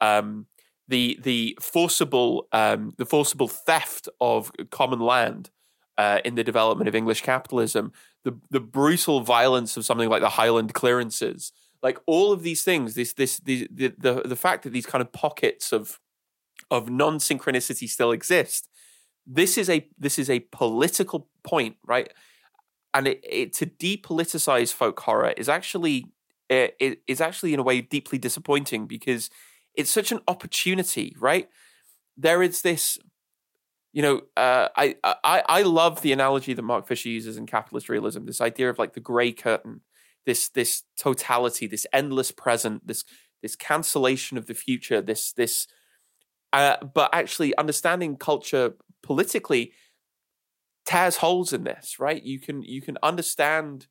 [0.00, 0.46] Um,
[0.92, 5.48] the the forcible um, the forcible theft of common land
[5.96, 7.92] uh, in the development of English capitalism,
[8.24, 11.50] the the brutal violence of something like the Highland clearances,
[11.82, 15.00] like all of these things, this this the the the, the fact that these kind
[15.00, 15.98] of pockets of
[16.70, 18.68] of non synchronicity still exist.
[19.26, 22.12] This is a this is a political point, right?
[22.92, 26.12] And it, it to depoliticize folk horror is actually
[26.50, 29.30] it, it is actually in a way deeply disappointing because
[29.74, 31.48] it's such an opportunity, right?
[32.16, 32.98] There is this
[33.92, 37.90] you know, uh, I, I I love the analogy that Mark Fisher uses in capitalist
[37.90, 38.24] realism.
[38.24, 39.82] This idea of like the gray curtain,
[40.24, 43.04] this this totality, this endless present, this
[43.42, 45.66] this cancellation of the future, this this.
[46.54, 49.72] Uh, but actually, understanding culture politically
[50.86, 52.22] tears holes in this, right?
[52.22, 53.88] You can you can understand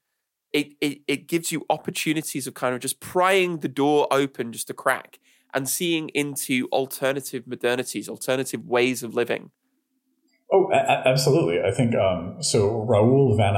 [0.51, 1.01] it, it.
[1.07, 5.19] It gives you opportunities of kind of just prying the door open just a crack
[5.53, 9.51] and seeing into alternative modernities, alternative ways of living
[10.53, 11.61] Oh, a- absolutely.
[11.61, 12.81] I think um, so.
[12.83, 13.55] Raoul Van,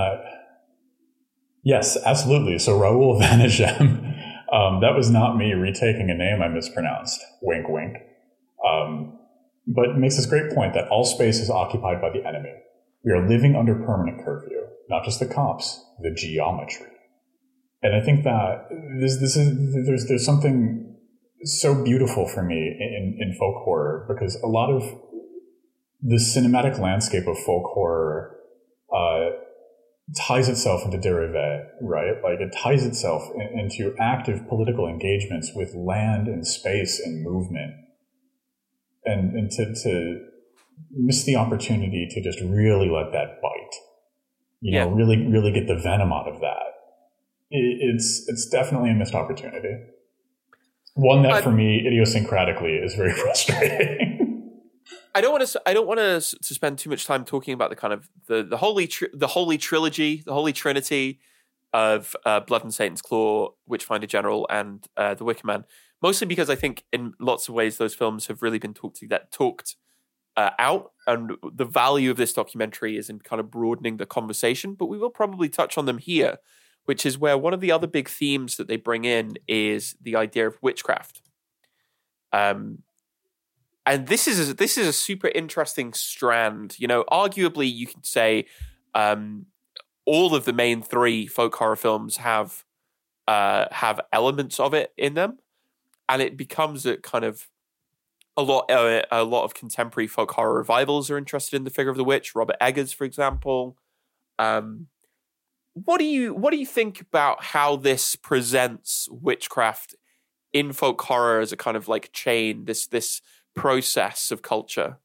[1.63, 2.59] yes, absolutely.
[2.59, 4.11] So Raoul Vaneigem.
[4.53, 7.19] Um, that was not me retaking a name I mispronounced.
[7.41, 7.97] Wink, wink.
[8.63, 9.17] Um,
[9.65, 12.53] but makes this great point that all space is occupied by the enemy.
[13.03, 16.87] We are living under permanent curfew, not just the cops, the geometry.
[17.81, 18.67] And I think that
[18.99, 20.92] this, this is there's there's something
[21.45, 24.83] so beautiful for me in, in folk horror because a lot of
[26.01, 28.35] the cinematic landscape of folk horror
[28.93, 29.29] uh,
[30.17, 32.15] ties itself into dérivé, right?
[32.23, 37.73] Like it ties itself in, into active political engagements with land and space and movement,
[39.05, 40.19] and and to to
[40.91, 43.75] miss the opportunity to just really let that bite,
[44.59, 44.85] you yeah.
[44.85, 46.73] know, really really get the venom out of that.
[47.49, 49.73] It, it's it's definitely a missed opportunity.
[50.95, 54.51] One that I, for me idiosyncratically is very frustrating.
[55.15, 55.61] I don't want to.
[55.65, 58.43] I don't want to to spend too much time talking about the kind of the
[58.43, 61.19] the holy tri- the holy trilogy, the holy trinity
[61.73, 65.65] of uh, Blood and Satan's Claw, Witchfinder General, and uh, The Wicker Man.
[66.01, 69.07] Mostly because I think in lots of ways those films have really been talked to,
[69.07, 69.75] that talked
[70.35, 74.75] uh, out, and the value of this documentary is in kind of broadening the conversation.
[74.75, 76.37] But we will probably touch on them here,
[76.85, 80.15] which is where one of the other big themes that they bring in is the
[80.15, 81.21] idea of witchcraft.
[82.31, 82.79] Um,
[83.85, 86.75] and this is a, this is a super interesting strand.
[86.79, 88.45] You know, arguably you could say
[88.93, 89.45] um,
[90.05, 92.63] all of the main three folk horror films have
[93.27, 95.39] uh, have elements of it in them,
[96.09, 97.49] and it becomes a kind of
[98.35, 101.91] a lot uh, a lot of contemporary folk horror revivals are interested in the figure
[101.91, 102.35] of the witch.
[102.35, 103.77] Robert Eggers, for example.
[104.39, 104.87] Um,
[105.73, 109.95] what do you what do you think about how this presents witchcraft
[110.51, 112.65] in folk horror as a kind of like chain?
[112.65, 113.21] This this
[113.55, 114.97] process of culture?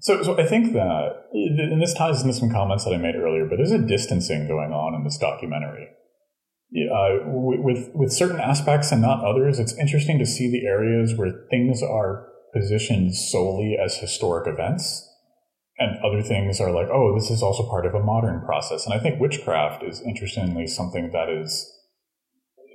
[0.00, 3.46] So, so I think that, and this ties into some comments that I made earlier,
[3.46, 5.88] but there's a distancing going on in this documentary.
[6.74, 11.44] Uh, with with certain aspects and not others, it's interesting to see the areas where
[11.50, 15.06] things are positioned solely as historic events,
[15.82, 18.86] and other things are like, oh, this is also part of a modern process.
[18.86, 21.68] And I think witchcraft is interestingly something that is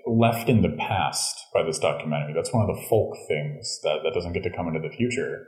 [0.05, 2.33] left in the past by this documentary.
[2.33, 5.47] That's one of the folk things that, that doesn't get to come into the future.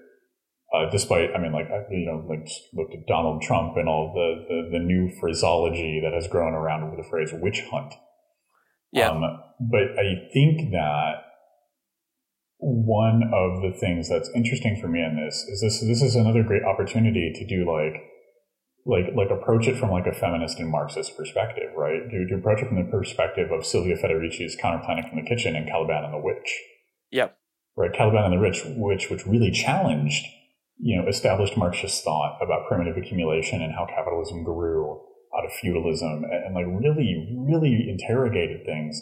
[0.74, 4.46] Uh, despite, I mean, like, you know, like looked at Donald Trump and all the,
[4.48, 7.94] the, the, new phraseology that has grown around with the phrase witch hunt.
[8.92, 9.10] Yeah.
[9.10, 9.22] Um,
[9.60, 11.24] but I think that
[12.60, 16.44] one of the things that's interesting for me in this is this, this is another
[16.44, 18.04] great opportunity to do like
[18.86, 22.02] like like approach it from like a feminist and Marxist perspective, right?
[22.10, 25.68] Do, do approach it from the perspective of Silvia Federici's Counterplanning from the Kitchen and
[25.68, 26.62] Caliban and the Witch.
[27.12, 27.38] Yep.
[27.78, 30.26] Right, Caliban and the Rich, which which really challenged,
[30.78, 35.00] you know, established Marxist thought about primitive accumulation and how capitalism grew
[35.38, 39.02] out of feudalism, and, and like really, really interrogated things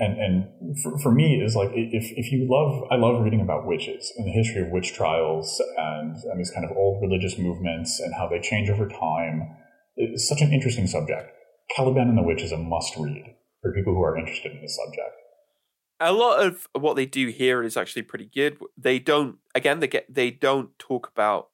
[0.00, 3.66] and and for, for me is like if if you love I love reading about
[3.66, 8.00] witches and the history of witch trials and, and these kind of old religious movements
[8.00, 9.56] and how they change over time.
[9.96, 11.30] It's such an interesting subject.
[11.76, 14.76] Caliban and the Witch is a must read for people who are interested in this
[14.76, 15.14] subject.
[16.00, 18.58] A lot of what they do here is actually pretty good.
[18.78, 21.50] They don't again they get they don't talk about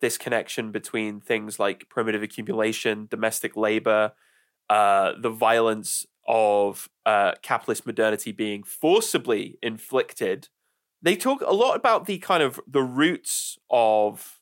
[0.00, 4.12] this connection between things like primitive accumulation, domestic labor,
[4.68, 10.48] uh, the violence of uh, capitalist modernity being forcibly inflicted,
[11.02, 14.40] they talk a lot about the kind of the roots of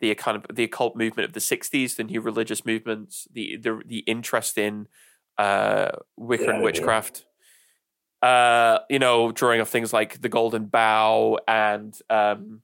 [0.00, 3.82] the kind of the occult movement of the '60s, the new religious movements, the the,
[3.84, 4.88] the interest in
[5.38, 7.24] uh, Wicca yeah, and witchcraft.
[8.20, 12.62] Uh, you know, drawing off things like the Golden Bough and um,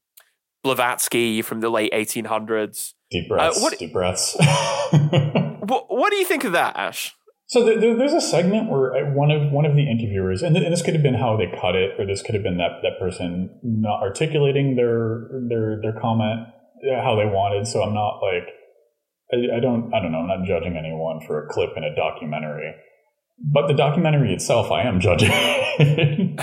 [0.65, 2.95] Blavatsky from the late 1800s.
[3.11, 3.59] Deep breaths.
[3.59, 4.37] Uh, what, deep breaths.
[4.91, 7.15] what, what do you think of that, Ash?
[7.47, 10.73] So there, there's a segment where uh, one of one of the interviewers, and, and
[10.73, 12.99] this could have been how they cut it, or this could have been that that
[12.99, 16.49] person not articulating their their their comment
[16.91, 17.67] uh, how they wanted.
[17.67, 18.49] So I'm not like
[19.33, 20.19] I, I don't I don't know.
[20.21, 22.75] I'm not judging anyone for a clip in a documentary,
[23.39, 25.31] but the documentary itself, I am judging.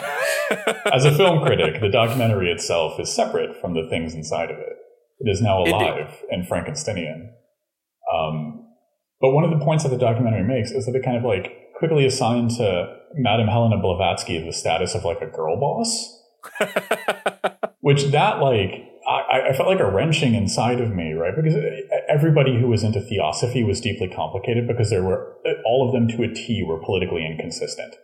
[0.93, 4.77] As a film critic, the documentary itself is separate from the things inside of it.
[5.19, 7.29] It is now alive and Frankensteinian.
[8.13, 8.60] Um,
[9.21, 11.73] but one of the points that the documentary makes is that it kind of like
[11.77, 16.19] quickly assigned to Madame Helena Blavatsky the status of like a girl boss.
[17.81, 21.35] Which that like I, I, felt like a wrenching inside of me, right?
[21.35, 25.87] Because uh, everybody who was into theosophy was deeply complicated because there were uh, all
[25.87, 27.95] of them to a T were politically inconsistent,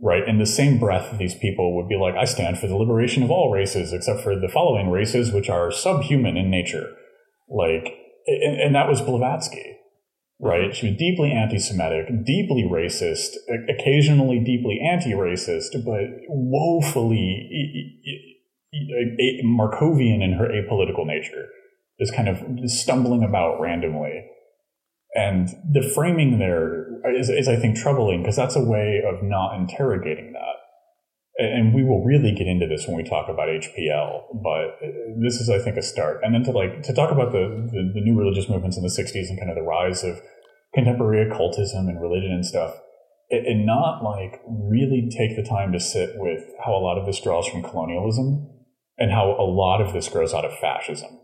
[0.00, 0.26] right?
[0.26, 3.30] In the same breath, these people would be like, "I stand for the liberation of
[3.30, 6.94] all races except for the following races, which are subhuman in nature,"
[7.48, 7.94] like,
[8.26, 9.77] and, and that was Blavatsky,
[10.40, 10.70] right?
[10.70, 10.72] Mm-hmm.
[10.72, 13.36] She was deeply anti-Semitic, deeply racist,
[13.68, 17.48] occasionally deeply anti-racist, but woefully
[18.72, 21.48] a, Markovian in her apolitical nature,
[21.98, 24.24] just kind of stumbling about randomly.
[25.14, 26.86] And the framing there
[27.18, 30.57] is, is I think, troubling because that's a way of not interrogating that.
[31.38, 34.74] And we will really get into this when we talk about HPL, but
[35.22, 36.18] this is, I think, a start.
[36.24, 38.88] And then to like to talk about the, the, the new religious movements in the
[38.88, 40.20] '60s and kind of the rise of
[40.74, 42.74] contemporary occultism and religion and stuff,
[43.30, 47.20] and not like really take the time to sit with how a lot of this
[47.20, 48.50] draws from colonialism
[48.98, 51.20] and how a lot of this grows out of fascism,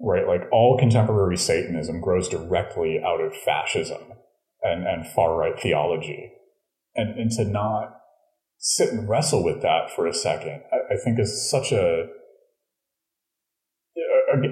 [0.00, 0.26] right?
[0.26, 4.02] Like all contemporary Satanism grows directly out of fascism
[4.62, 6.32] and, and far right theology.
[6.96, 7.96] And, and to not
[8.66, 12.06] sit and wrestle with that for a second, I, I think is such a,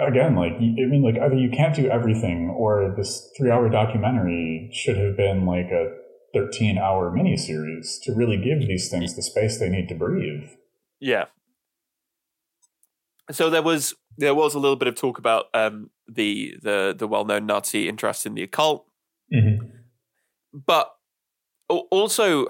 [0.06, 4.70] again, like, I mean, like either you can't do everything or this three hour documentary
[4.72, 5.96] should have been like a
[6.34, 10.48] 13 hour miniseries to really give these things the space they need to breathe.
[11.00, 11.26] Yeah,
[13.30, 17.06] so there was there was a little bit of talk about um, the the the
[17.06, 18.86] well known Nazi interest in the occult,
[19.32, 19.66] mm-hmm.
[20.66, 20.94] but
[21.68, 22.46] also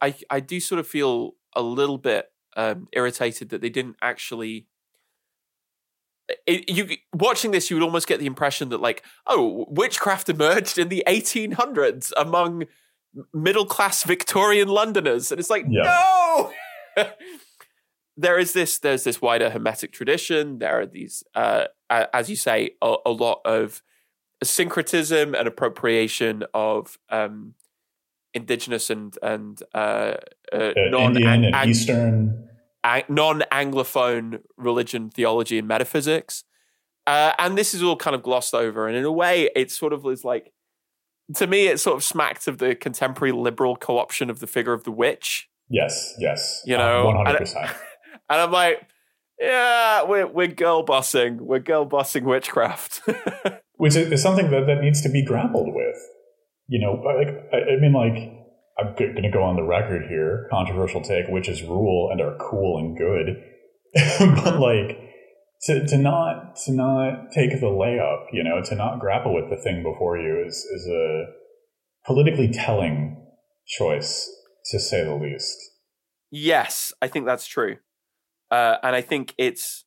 [0.00, 4.66] I I do sort of feel a little bit um, irritated that they didn't actually.
[6.46, 10.78] It, you watching this, you would almost get the impression that like, oh, witchcraft emerged
[10.78, 12.64] in the 1800s among
[13.34, 15.82] middle class Victorian Londoners, and it's like, yeah.
[15.82, 16.52] no.
[18.16, 22.70] there is this there's this wider hermetic tradition there are these uh, as you say
[22.80, 23.82] a, a, lot of
[24.42, 27.54] syncretism and appropriation of um,
[28.34, 30.14] indigenous and and uh,
[30.52, 32.48] uh, non Indian and Eastern.
[33.08, 36.44] non anglophone religion theology and metaphysics.
[37.06, 39.92] Uh, and this is all kind of glossed over and in a way it sort
[39.92, 40.54] of is like
[41.34, 44.84] to me it sort of smacked of the contemporary liberal co-option of the figure of
[44.84, 45.48] the witch.
[45.68, 46.62] Yes yes.
[46.64, 47.12] You know?
[47.26, 47.74] 100%
[48.30, 48.86] And I'm like,
[49.38, 53.02] yeah, we're we're girl bossing, we're girl bossing witchcraft,
[53.76, 55.96] which is something that that needs to be grappled with.
[56.68, 58.34] You know, like I, I mean, like
[58.78, 62.78] I'm going to go on the record here, controversial take, witches rule and are cool
[62.78, 63.42] and good,
[64.42, 64.98] but like
[65.64, 69.62] to, to not to not take the layup, you know, to not grapple with the
[69.62, 71.26] thing before you is is a
[72.04, 73.24] politically telling
[73.66, 74.30] choice
[74.70, 75.56] to say the least.
[76.30, 77.76] Yes, I think that's true.
[78.50, 79.84] Uh, and I think it's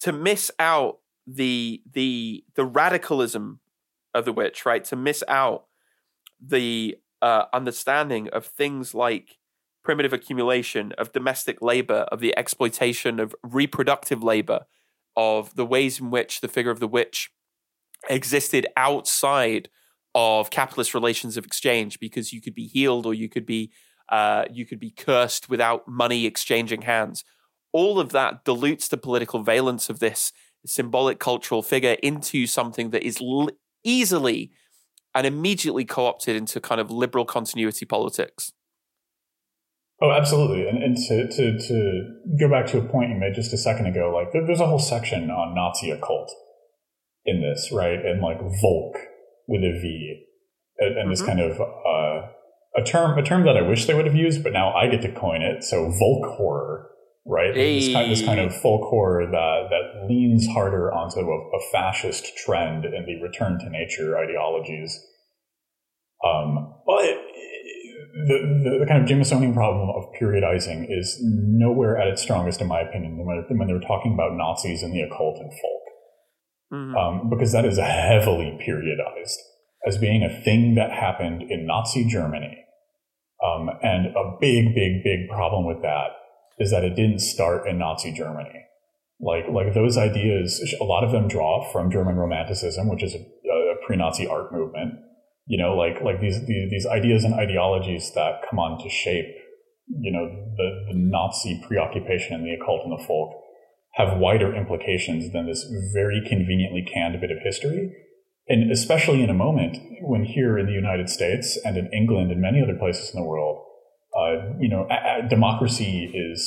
[0.00, 3.60] to miss out the the the radicalism
[4.14, 4.84] of the witch, right?
[4.84, 5.64] To miss out
[6.40, 9.38] the uh, understanding of things like
[9.84, 14.66] primitive accumulation, of domestic labor, of the exploitation of reproductive labor,
[15.16, 17.30] of the ways in which the figure of the witch
[18.10, 19.68] existed outside
[20.14, 23.72] of capitalist relations of exchange, because you could be healed or you could be
[24.08, 27.24] uh, you could be cursed without money exchanging hands
[27.72, 30.32] all of that dilutes the political valence of this
[30.64, 33.50] symbolic cultural figure into something that is l-
[33.84, 34.52] easily
[35.14, 38.52] and immediately co-opted into kind of liberal continuity politics.
[40.00, 40.66] Oh, absolutely.
[40.66, 42.02] And, and to, to, to
[42.40, 44.80] go back to a point you made just a second ago, like there's a whole
[44.80, 46.32] section on Nazi occult
[47.24, 48.04] in this, right?
[48.04, 48.96] And like Volk
[49.46, 50.24] with a V
[50.78, 51.10] and, and mm-hmm.
[51.10, 52.28] this kind of, uh,
[52.74, 55.02] a term, a term that I wish they would have used, but now I get
[55.02, 55.62] to coin it.
[55.62, 56.88] So Volk horror
[57.24, 57.54] right?
[57.54, 57.80] Hey.
[57.80, 62.36] This, kind, this kind of folk horror that, that leans harder onto a, a fascist
[62.36, 64.98] trend and the return to nature ideologies.
[66.24, 67.02] Um, but
[68.26, 72.68] the, the, the, kind of Jamesonian problem of periodizing is nowhere at its strongest, in
[72.68, 75.82] my opinion, when, when they're talking about Nazis and the occult and folk.
[76.72, 76.96] Mm-hmm.
[76.96, 79.36] Um, because that is heavily periodized.
[79.86, 82.58] as being a thing that happened in Nazi Germany.
[83.44, 86.21] Um, and a big, big, big problem with that
[86.58, 88.66] is that it didn't start in Nazi Germany.
[89.20, 93.18] Like, like those ideas, a lot of them draw from German Romanticism, which is a,
[93.18, 94.94] a pre-Nazi art movement.
[95.46, 99.26] You know, like like these, these these ideas and ideologies that come on to shape,
[99.88, 103.34] you know, the, the Nazi preoccupation and the occult and the folk
[103.94, 107.92] have wider implications than this very conveniently canned bit of history.
[108.48, 112.40] And especially in a moment when here in the United States and in England and
[112.40, 113.62] many other places in the world,
[114.22, 116.40] uh, you know, a- a democracy is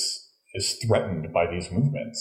[0.54, 2.20] is threatened by these movements,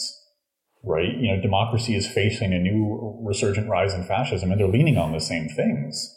[0.83, 1.13] right?
[1.17, 5.13] You know, democracy is facing a new resurgent rise in fascism, and they're leaning on
[5.13, 6.11] the same things.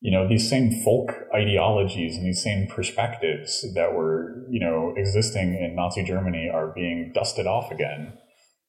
[0.00, 5.54] You know, these same folk ideologies and these same perspectives that were, you know, existing
[5.54, 8.12] in Nazi Germany are being dusted off again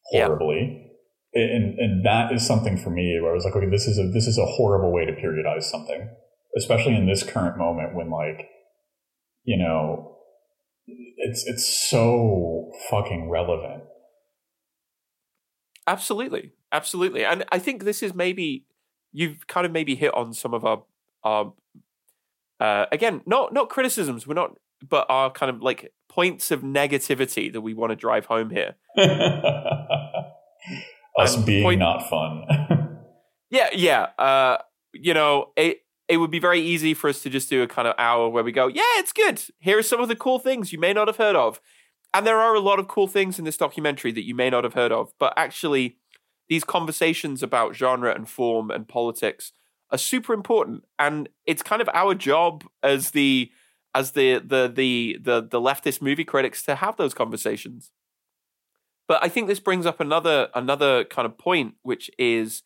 [0.05, 0.84] horribly.
[1.34, 4.08] And, and that is something for me where I was like, okay, this is a
[4.08, 6.10] this is a horrible way to periodize something,
[6.58, 8.49] especially in this current moment when like,
[9.48, 10.18] you know,
[10.86, 13.84] it's it's so fucking relevant.
[15.88, 18.66] Absolutely, absolutely, and I think this is maybe
[19.14, 20.84] you've kind of maybe hit on some of our
[21.24, 21.54] our
[22.60, 24.28] uh, again not not criticisms.
[24.28, 28.26] We're not, but our kind of like points of negativity that we want to drive
[28.26, 28.76] home here.
[31.20, 32.43] Us And being point- not fun.
[33.50, 34.08] Yeah, yeah.
[34.20, 34.58] Uh,
[34.91, 35.78] you know, it
[36.08, 38.43] it would be very easy for us to just do a kind of hour where
[38.43, 39.41] we go, yeah, it's good.
[39.60, 41.60] Here are some of the cool things you may not have heard of.
[42.14, 44.64] And there are a lot of cool things in this documentary that you may not
[44.64, 45.12] have heard of.
[45.20, 45.97] But actually,
[46.47, 49.51] these conversations about genre and form and politics
[49.91, 50.86] are super important.
[50.97, 53.51] And it's kind of our job as the
[53.93, 57.91] as the the the the, the leftist movie critics to have those conversations.
[59.08, 62.64] But I think this brings up another another kind of point, which is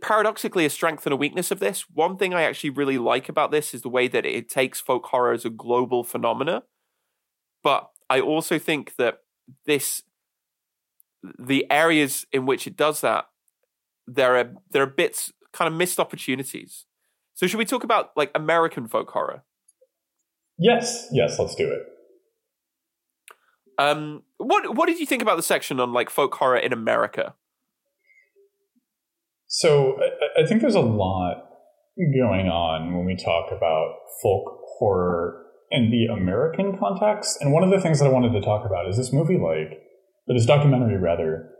[0.00, 1.84] paradoxically a strength and a weakness of this.
[1.90, 5.06] One thing I actually really like about this is the way that it takes folk
[5.06, 6.64] horror as a global phenomena.
[7.62, 9.20] But I also think that
[9.66, 10.02] this
[11.38, 13.24] the areas in which it does that
[14.06, 16.84] there are there are bits kind of missed opportunities.
[17.32, 19.42] So should we talk about like American folk horror?
[20.58, 21.82] yes, yes, let's do it.
[23.78, 27.34] Um what what did you think about the section on like folk horror in America?
[29.46, 31.44] So I, I think there's a lot
[31.96, 37.38] going on when we talk about folk horror in the American context.
[37.40, 39.80] And one of the things that I wanted to talk about is this movie, like,
[40.28, 41.50] or this documentary rather,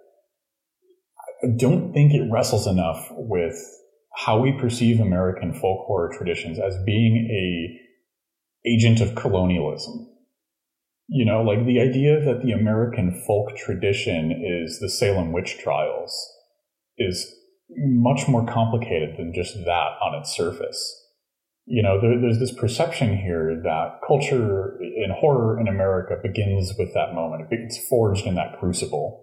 [1.43, 3.57] I don't think it wrestles enough with
[4.17, 10.09] how we perceive American folk horror traditions as being a agent of colonialism.
[11.09, 16.15] You know, like the idea that the American folk tradition is the Salem witch trials
[16.97, 17.35] is
[17.71, 21.01] much more complicated than just that on its surface.
[21.67, 26.93] You know, there, there's this perception here that culture in horror in America begins with
[26.95, 27.49] that moment.
[27.51, 29.23] It's forged in that crucible.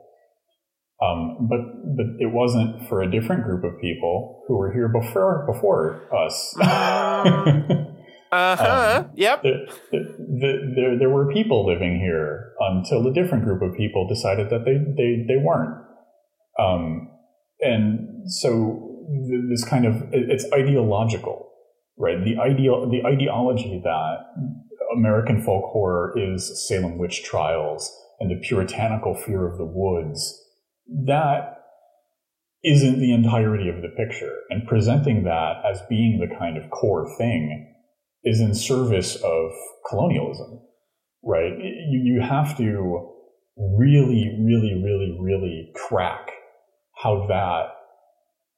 [1.01, 1.59] Um, but
[1.95, 6.55] but it wasn't for a different group of people who were here before before us.
[8.31, 9.03] Uh-huh.
[9.03, 9.43] Um, yep.
[9.43, 14.49] the, the, there, there were people living here until a different group of people decided
[14.49, 15.83] that they, they, they weren't.
[16.57, 17.09] Um,
[17.61, 21.49] and so th- this kind of, it- it's ideological,
[21.97, 22.23] right?
[22.23, 24.17] The ideal, the ideology that
[24.95, 30.37] American folk horror is Salem witch trials and the puritanical fear of the woods,
[31.05, 31.57] that
[32.63, 34.35] isn't the entirety of the picture.
[34.49, 37.73] And presenting that as being the kind of core thing
[38.23, 39.51] is in service of
[39.89, 40.59] colonialism,
[41.23, 41.53] right?
[41.57, 43.09] You, you have to
[43.57, 46.29] really, really, really, really crack
[47.03, 47.67] how that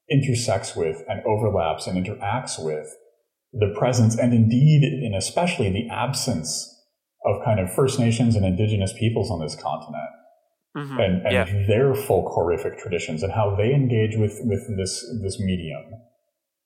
[0.10, 2.88] intersects with and overlaps and interacts with
[3.54, 6.70] the presence and indeed and especially the absence
[7.26, 10.10] of kind of First Nations and indigenous peoples on this continent
[10.76, 11.00] Mhm.
[11.06, 11.68] and, and Yeah.
[11.68, 15.84] their folk horrific traditions and how they engage with, with this this medium.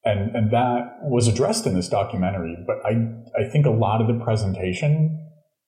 [0.06, 2.92] And and that was addressed in this documentary, but I
[3.40, 5.20] I think a lot of the presentation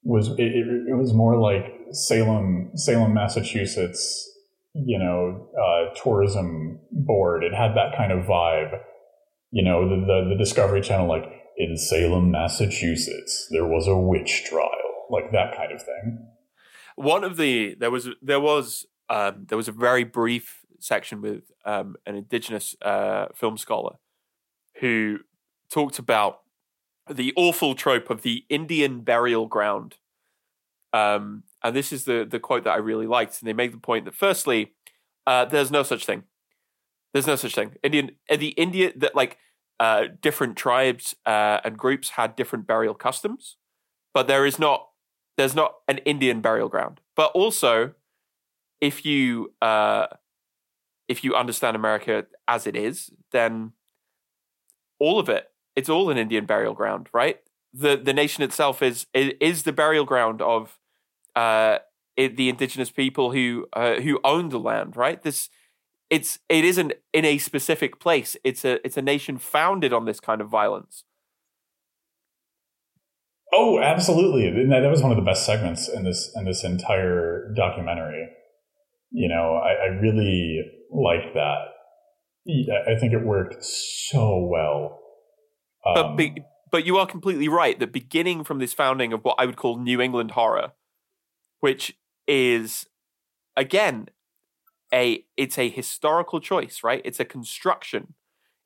[0.03, 4.03] was it, it, it was more like Salem Salem, Massachusetts,
[4.73, 7.43] you know, uh, tourism board.
[7.43, 8.79] It had that kind of vibe.
[9.51, 11.25] You know, the, the the Discovery Channel, like
[11.57, 14.69] in Salem, Massachusetts, there was a witch trial,
[15.09, 16.27] like that kind of thing.
[16.95, 21.43] one of the there was there was um, there was a very brief section with
[21.65, 23.95] um, an indigenous uh, film scholar
[24.79, 25.19] who
[25.71, 26.41] talked about
[27.09, 29.95] the awful trope of the Indian burial ground.
[30.93, 33.39] Um, and this is the the quote that I really liked.
[33.39, 34.73] And they make the point that firstly,
[35.27, 36.23] uh, there's no such thing.
[37.13, 37.75] There's no such thing.
[37.83, 39.37] Indian uh, the India that like
[39.79, 43.57] uh, different tribes uh, and groups had different burial customs,
[44.13, 44.87] but there is not
[45.37, 46.99] there's not an Indian burial ground.
[47.15, 47.93] But also,
[48.81, 50.07] if you uh,
[51.07, 53.73] if you understand America as it is, then
[54.99, 55.49] all of it
[55.79, 57.39] it's all an Indian burial ground, right?
[57.73, 60.77] The the nation itself is is the burial ground of
[61.35, 61.79] uh,
[62.17, 65.21] it, the indigenous people who uh, who own the land, right?
[65.21, 65.49] This
[66.09, 68.35] it's it isn't in a specific place.
[68.43, 71.03] It's a it's a nation founded on this kind of violence.
[73.51, 74.47] Oh, absolutely.
[74.47, 78.29] And that was one of the best segments in this in this entire documentary.
[79.11, 80.61] You know, I, I really
[80.91, 81.57] liked that.
[82.87, 84.99] I think it worked so well.
[85.85, 89.35] Um, but be, but you are completely right that beginning from this founding of what
[89.39, 90.73] I would call New England horror,
[91.59, 91.97] which
[92.27, 92.87] is
[93.55, 94.09] again
[94.93, 97.01] a it's a historical choice, right?
[97.05, 98.13] It's a construction.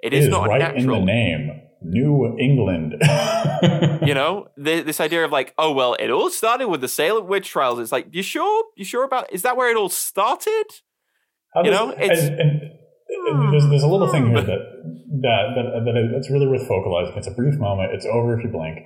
[0.02, 0.96] It, it is, is not right natural.
[0.96, 1.62] in the name.
[1.86, 2.96] New England.
[4.08, 7.50] you know, this idea of like, oh well, it all started with the Salem witch
[7.50, 7.80] trials.
[7.80, 8.66] It's like, you sure?
[8.76, 9.32] You sure about?
[9.32, 10.66] Is that where it all started?
[11.54, 12.22] How you does, know, it's.
[12.22, 12.62] And, and,
[13.28, 14.36] and there's, there's a little thing hmm.
[14.36, 14.60] here that
[15.22, 17.16] that that that it's really worth focalizing.
[17.18, 17.94] It's a brief moment.
[17.94, 18.80] It's over if you blink.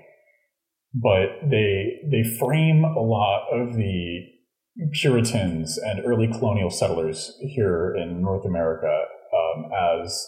[0.94, 4.24] But they they frame a lot of the
[4.94, 10.28] Puritans and early colonial settlers here in North America um, as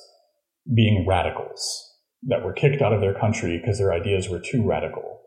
[0.75, 1.85] being radicals
[2.23, 5.21] that were kicked out of their country because their ideas were too radical.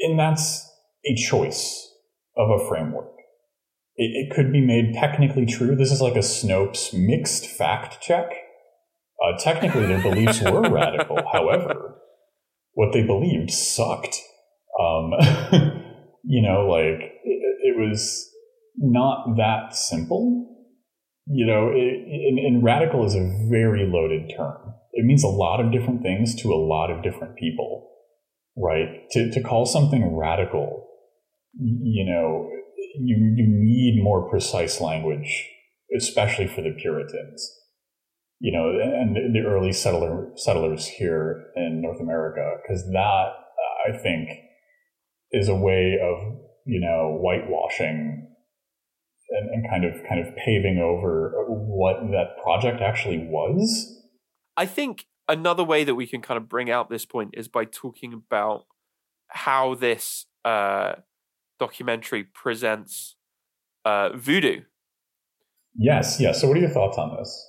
[0.00, 0.68] And that's
[1.04, 1.88] a choice
[2.36, 3.12] of a framework.
[3.96, 5.76] It, it could be made technically true.
[5.76, 8.30] This is like a Snopes mixed fact check.
[9.22, 11.18] Uh, technically, their beliefs were radical.
[11.32, 11.96] However,
[12.72, 14.16] what they believed sucked.
[14.80, 15.12] Um,
[16.24, 18.28] you know, like it, it, was
[18.76, 20.46] not that simple.
[21.26, 25.64] You know, it, and, and radical is a very loaded term it means a lot
[25.64, 27.90] of different things to a lot of different people,
[28.56, 29.08] right?
[29.12, 30.88] To, to call something radical,
[31.58, 32.50] you know,
[32.98, 35.48] you, you need more precise language,
[35.96, 37.59] especially for the Puritans,
[38.40, 43.28] you know, and the early settler, settlers here in North America, because that,
[43.88, 44.30] I think,
[45.30, 48.26] is a way of, you know, whitewashing
[49.30, 54.00] and, and kind of kind of paving over what that project actually was
[54.60, 57.64] I think another way that we can kind of bring out this point is by
[57.64, 58.66] talking about
[59.28, 60.96] how this uh,
[61.58, 63.16] documentary presents
[63.86, 64.62] uh, voodoo.
[65.74, 66.42] Yes, yes.
[66.42, 67.46] So, what are your thoughts on this?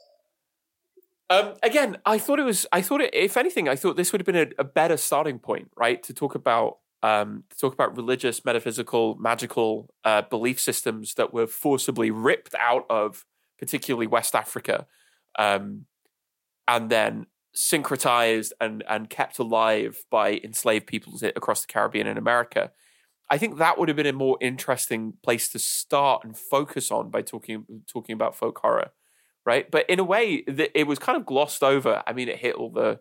[1.32, 2.66] Um, again, I thought it was.
[2.74, 3.16] I thought it.
[3.16, 6.04] If anything, I thought this would have been a, a better starting point, right?
[6.04, 11.48] To talk about um, to talk about religious, metaphysical, magical uh, belief systems that were
[11.48, 13.26] forcibly ripped out of,
[13.58, 14.88] particularly West Africa,
[15.40, 15.86] um,
[16.68, 22.72] and then syncretized and and kept alive by enslaved peoples across the Caribbean and America.
[23.30, 27.10] I think that would have been a more interesting place to start and focus on
[27.10, 28.92] by talking talking about folk horror,
[29.46, 29.70] right?
[29.70, 32.04] But in a way, it was kind of glossed over.
[32.06, 33.00] I mean, it hit all the,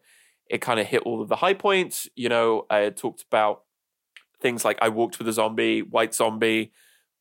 [0.48, 2.08] it kind of hit all of the high points.
[2.16, 3.62] You know, I talked about
[4.40, 6.72] things like I walked with a zombie, white zombie,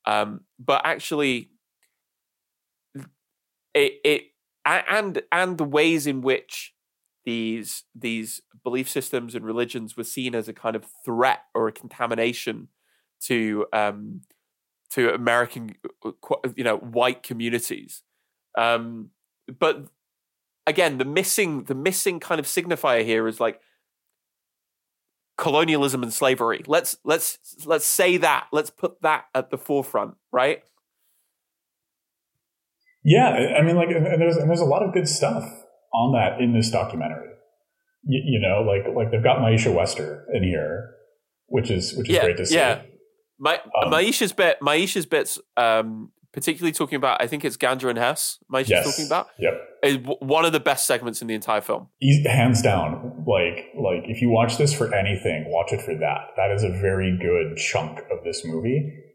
[0.05, 1.49] um, but actually,
[3.73, 4.23] it it
[4.65, 6.73] and and the ways in which
[7.25, 11.71] these these belief systems and religions were seen as a kind of threat or a
[11.71, 12.69] contamination
[13.21, 14.21] to um,
[14.91, 16.11] to American uh,
[16.55, 18.03] you know white communities.
[18.57, 19.09] Um,
[19.59, 19.85] but
[20.67, 23.59] again, the missing the missing kind of signifier here is like
[25.37, 26.63] colonialism and slavery.
[26.67, 28.47] Let's let's let's say that.
[28.51, 30.63] Let's put that at the forefront, right?
[33.03, 35.43] Yeah, I mean, like, and there's and there's a lot of good stuff
[35.93, 37.29] on that in this documentary.
[38.03, 40.91] You, you know, like like they've got Maisha Wester in here,
[41.47, 42.55] which is which is yeah, great to see.
[42.55, 42.81] Yeah,
[43.39, 47.97] My, um, Maisha's bit, Maisha's bits, um, particularly talking about, I think it's Ganja and
[47.97, 48.39] Hess.
[48.51, 49.27] Maisha's yes, talking about.
[49.39, 49.53] Yep,
[49.83, 51.87] is one of the best segments in the entire film.
[52.25, 56.31] Hands down, like like if you watch this for anything, watch it for that.
[56.37, 59.05] That is a very good chunk of this movie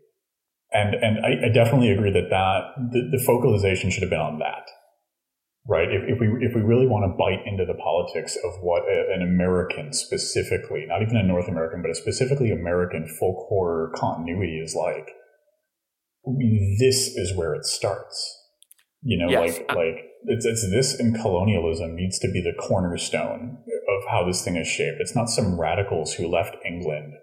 [0.74, 4.40] and and I, I, definitely agree that that the, the, focalization should have been on
[4.40, 4.66] that,
[5.68, 5.88] right?
[5.88, 9.14] If, if we if we really want to bite into the politics of what a,
[9.14, 14.58] an American specifically, not even a North American, but a specifically American folk horror continuity
[14.58, 15.14] is like,
[16.78, 18.40] this is where it starts.
[19.02, 19.58] You know, yes.
[19.58, 24.42] like like it's it's this and colonialism needs to be the cornerstone of how this
[24.42, 24.96] thing is shaped.
[25.00, 27.14] It's not some radicals who left England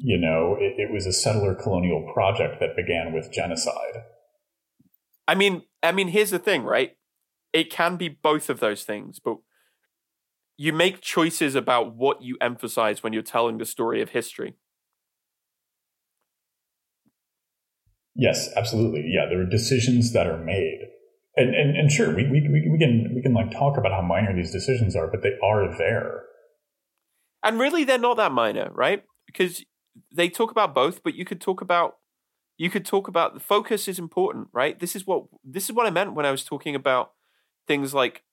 [0.00, 4.04] you know, it, it was a settler colonial project that began with genocide.
[5.26, 6.96] I mean, I mean, here's the thing, right?
[7.52, 9.38] it can be both of those things, but
[10.56, 14.54] you make choices about what you emphasize when you're telling the story of history.
[18.18, 19.04] Yes, absolutely.
[19.06, 20.80] Yeah, there are decisions that are made.
[21.36, 24.34] And, and, and sure, we, we, we can we can like talk about how minor
[24.34, 26.24] these decisions are, but they are there.
[27.44, 29.04] And really, they're not that minor, right?
[29.24, 29.64] Because
[30.12, 31.98] they talk about both, but you could talk about
[32.56, 34.80] you could talk about the focus is important, right?
[34.80, 37.12] This is what this is what I meant when I was talking about
[37.68, 38.24] things like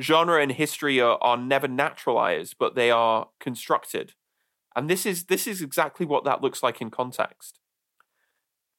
[0.00, 4.14] genre and history are, are never naturalized, but they are constructed.
[4.74, 7.59] And this is this is exactly what that looks like in context.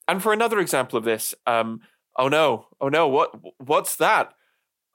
[0.08, 1.80] And for another example of this, um,
[2.18, 4.32] oh no, oh no, what what's that?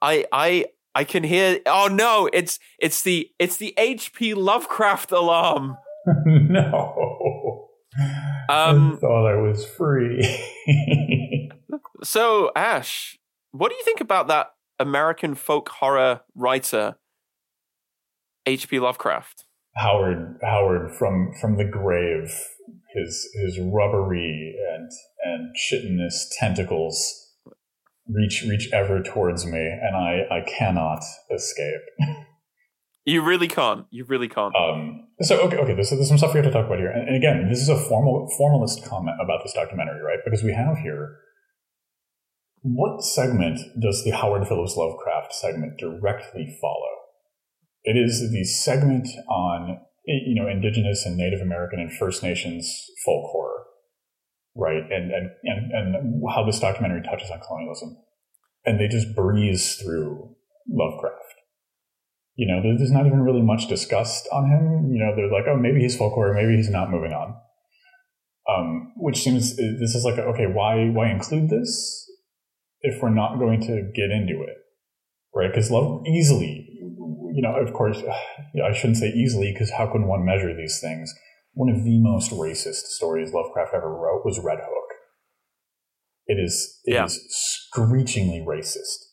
[0.00, 5.76] I I I can hear oh no, it's it's the it's the HP Lovecraft alarm.
[6.26, 7.68] no.
[8.48, 10.40] Um, I thought I was free.
[12.02, 13.18] so, Ash,
[13.50, 16.96] what do you think about that American folk horror writer,
[18.46, 18.78] H.P.
[18.78, 19.44] Lovecraft?
[19.76, 22.32] Howard, Howard from from the grave,
[22.94, 24.90] his his rubbery and
[25.24, 27.34] and chitinous tentacles
[28.08, 31.02] reach reach ever towards me, and I I cannot
[31.34, 31.82] escape.
[33.04, 33.86] You really can't.
[33.90, 34.54] You really can't.
[34.54, 35.72] Um, so okay, okay.
[35.72, 37.70] There's, there's some stuff we have to talk about here, and, and again, this is
[37.70, 40.18] a formal formalist comment about this documentary, right?
[40.26, 41.16] Because we have here
[42.62, 46.96] what segment does the Howard Phillips Lovecraft segment directly follow?
[47.84, 52.66] It is the segment on you know indigenous and Native American and First Nations
[53.04, 53.64] folk horror,
[54.56, 54.82] right?
[54.90, 57.96] And and and, and how this documentary touches on colonialism,
[58.64, 60.34] and they just breeze through
[60.68, 61.28] Lovecraft
[62.38, 64.92] you know, there's not even really much discussed on him.
[64.92, 67.34] You know, they're like, oh, maybe he's folklore, maybe he's not moving on.
[68.48, 72.08] Um, which seems this is like, okay, why why include this
[72.80, 74.56] if we're not going to get into it,
[75.34, 75.50] right?
[75.50, 76.78] Because love easily,
[77.34, 78.02] you know, of course,
[78.64, 81.12] I shouldn't say easily because how can one measure these things?
[81.54, 84.90] One of the most racist stories Lovecraft ever wrote was Red Hook.
[86.26, 87.04] It is it yeah.
[87.04, 89.08] is screechingly racist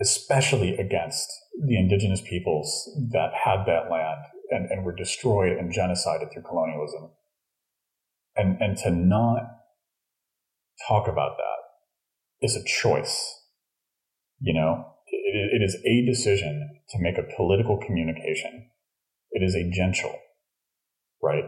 [0.00, 1.28] especially against
[1.66, 7.10] the indigenous peoples that had that land and, and were destroyed and genocided through colonialism.
[8.36, 9.42] And, and to not
[10.86, 13.34] talk about that is a choice.
[14.40, 18.70] You know, it, it is a decision to make a political communication.
[19.30, 20.14] It is a gentle,
[21.22, 21.44] right?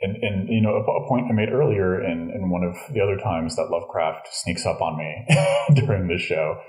[0.00, 3.00] And, and you know, a, a point I made earlier in, in one of the
[3.00, 5.26] other times that Lovecraft sneaks up on me
[5.74, 6.60] during this show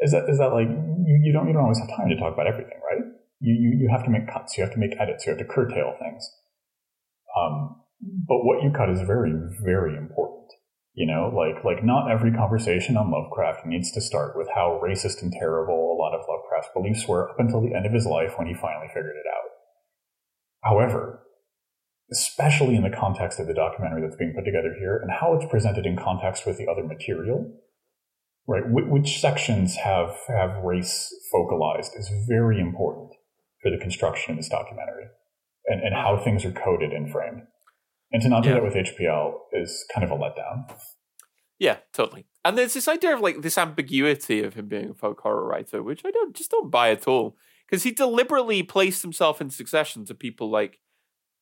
[0.00, 2.34] is that is that like you, you don't you don't always have time to talk
[2.34, 3.02] about everything, right?
[3.40, 5.44] You, you you have to make cuts, you have to make edits, you have to
[5.44, 6.22] curtail things.
[7.34, 10.46] Um, but what you cut is very very important.
[10.94, 15.22] You know, like like not every conversation on Lovecraft needs to start with how racist
[15.22, 16.26] and terrible a lot of
[16.58, 19.28] Lovecraft's beliefs were up until the end of his life when he finally figured it
[19.28, 19.50] out.
[20.62, 21.22] However,
[22.10, 25.50] especially in the context of the documentary that's being put together here and how it's
[25.50, 27.52] presented in context with the other material,
[28.46, 28.64] right?
[28.66, 33.10] which sections have have race focalized is very important
[33.62, 35.06] for the construction of this documentary,
[35.66, 37.42] and and how things are coded and framed.
[38.10, 38.54] And to not do yeah.
[38.56, 40.74] that with HPL is kind of a letdown.
[41.58, 42.26] Yeah, totally.
[42.44, 45.82] And there's this idea of like this ambiguity of him being a folk horror writer,
[45.82, 47.36] which I don't just don't buy at all,
[47.66, 50.78] because he deliberately placed himself in succession to people like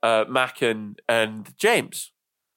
[0.03, 2.13] uh, Machen and James,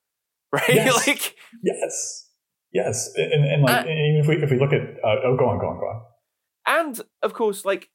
[0.52, 0.70] right?
[0.70, 1.08] Yes.
[1.08, 2.30] like yes,
[2.72, 5.60] Yes, and, and like uh, if we if we look at uh, oh, go on,
[5.60, 6.02] go on, go on.
[6.68, 7.90] And of course, like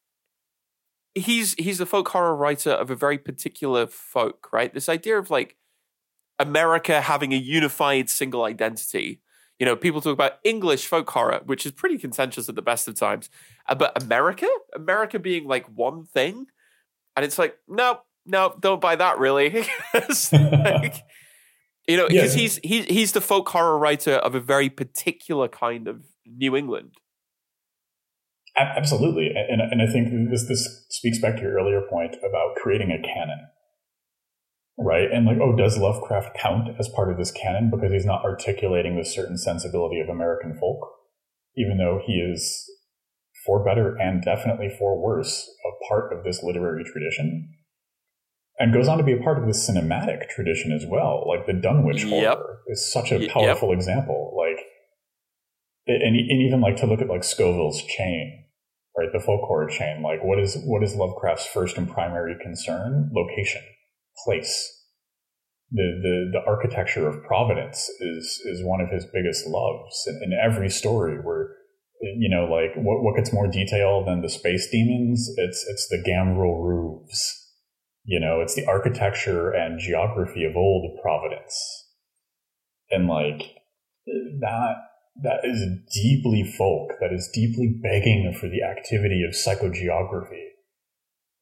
[1.15, 4.75] he's he's a folk horror writer of a very particular folk, right?
[4.75, 5.57] This idea of like
[6.41, 9.21] America having a unified single identity.
[9.59, 12.89] You know, people talk about English folk horror, which is pretty contentious at the best
[12.89, 13.31] of times.
[13.69, 16.47] Uh, but America, America being like one thing,
[17.17, 19.19] and it's like, no, no, don't buy that.
[19.19, 19.51] Really,
[19.95, 20.97] like,
[21.87, 22.41] you know, because yeah.
[22.41, 26.97] he's he's he's the folk horror writer of a very particular kind of New England.
[28.57, 32.91] Absolutely, and and I think this this speaks back to your earlier point about creating
[32.93, 33.49] a canon,
[34.79, 35.11] right?
[35.13, 38.97] And like, oh, does Lovecraft count as part of this canon because he's not articulating
[38.97, 40.81] the certain sensibility of American folk,
[41.57, 42.65] even though he is,
[43.47, 47.55] for better and definitely for worse, a part of this literary tradition
[48.59, 51.25] and goes on to be a part of the cinematic tradition as well.
[51.27, 52.39] Like the Dunwich yep.
[52.39, 53.77] horror is such a powerful yep.
[53.77, 54.37] example.
[54.37, 54.65] Like,
[55.87, 58.45] and, and even like to look at like Scovell's chain,
[58.97, 59.09] right?
[59.13, 60.03] The folk horror chain.
[60.03, 63.11] Like, what is what is Lovecraft's first and primary concern?
[63.13, 63.63] Location,
[64.25, 64.71] place.
[65.71, 70.07] The, the, the architecture of Providence is is one of his biggest loves.
[70.07, 71.49] In, in every story, where
[72.01, 75.31] you know, like what, what gets more detail than the space demons?
[75.37, 77.41] It's it's the gambrel roofs.
[78.05, 81.57] You know, it's the architecture and geography of old Providence,
[82.91, 83.43] and like
[84.41, 84.75] that
[85.23, 86.93] that is deeply folk.
[87.01, 90.45] That is deeply begging for the activity of psychogeography,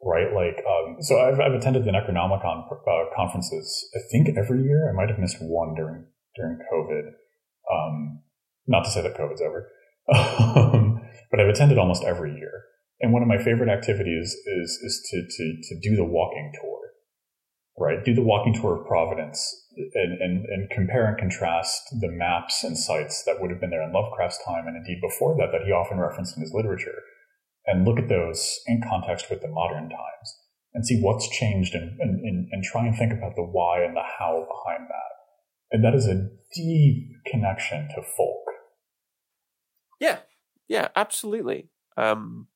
[0.02, 0.32] right?
[0.34, 3.90] Like, um, so I've I've attended the Necronomicon uh, conferences.
[3.94, 4.88] I think every year.
[4.88, 7.12] I might have missed one during during COVID.
[7.72, 8.22] Um,
[8.66, 9.68] not to say that COVID's over.
[10.08, 11.00] Um,
[11.30, 12.64] but I've attended almost every year.
[13.00, 16.78] And one of my favorite activities is, is to, to, to do the walking tour,
[17.78, 18.04] right?
[18.04, 19.42] Do the walking tour of Providence
[19.94, 23.82] and, and, and compare and contrast the maps and sites that would have been there
[23.82, 27.02] in Lovecraft's time and indeed before that, that he often referenced in his literature,
[27.66, 30.38] and look at those in context with the modern times
[30.74, 34.02] and see what's changed and, and, and, try and think about the why and the
[34.18, 35.12] how behind that.
[35.70, 38.42] And that is a deep connection to folk
[40.02, 40.18] yeah,
[40.66, 41.68] yeah, absolutely.
[41.96, 42.48] Um,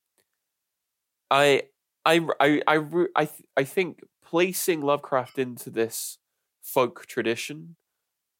[1.31, 1.63] I,
[2.05, 6.19] I, I, I, I, I think placing Lovecraft into this
[6.61, 7.77] folk tradition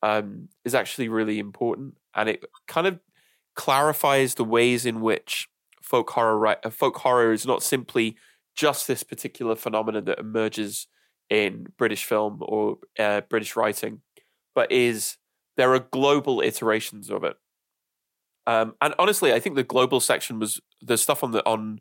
[0.03, 2.99] um, is actually really important, and it kind of
[3.55, 5.49] clarifies the ways in which
[5.87, 8.17] folk horror, uh, folk horror is not simply
[8.57, 10.89] just this particular phenomenon that emerges
[11.31, 14.01] in British film or uh, British writing,
[14.55, 15.17] but is
[15.57, 17.37] there are global iterations of it.
[18.47, 21.81] Um, and honestly, I think the global section was the stuff on the on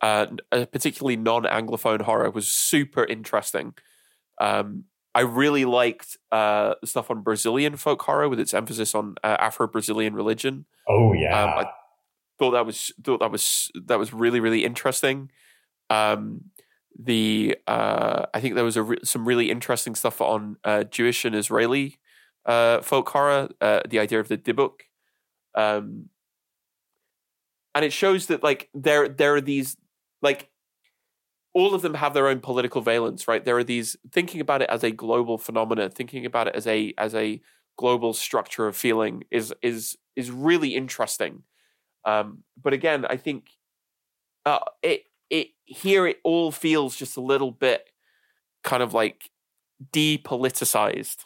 [0.00, 3.74] uh, particularly non-anglophone horror was super interesting.
[4.40, 4.84] Um,
[5.14, 9.36] I really liked uh, the stuff on Brazilian folk horror with its emphasis on uh,
[9.40, 10.66] Afro-Brazilian religion.
[10.86, 11.70] Oh yeah, um, I
[12.38, 15.30] thought that was thought that was that was really really interesting.
[15.90, 16.50] Um,
[16.98, 21.34] the uh, I think there was re- some really interesting stuff on uh, Jewish and
[21.34, 21.98] Israeli
[22.46, 23.48] uh, folk horror.
[23.60, 24.80] Uh, the idea of the Dybbuk,
[25.54, 26.08] um,
[27.74, 29.76] and it shows that like there there are these
[30.22, 30.50] like
[31.54, 33.44] all of them have their own political valence, right?
[33.44, 36.92] There are these thinking about it as a global phenomenon, thinking about it as a
[36.98, 37.40] as a
[37.78, 41.42] global structure of feeling is is is really interesting.
[42.06, 43.50] Um, but again, I think
[44.46, 47.84] uh, it it here it all feels just a little bit
[48.62, 49.30] kind of like
[49.92, 51.24] depoliticized.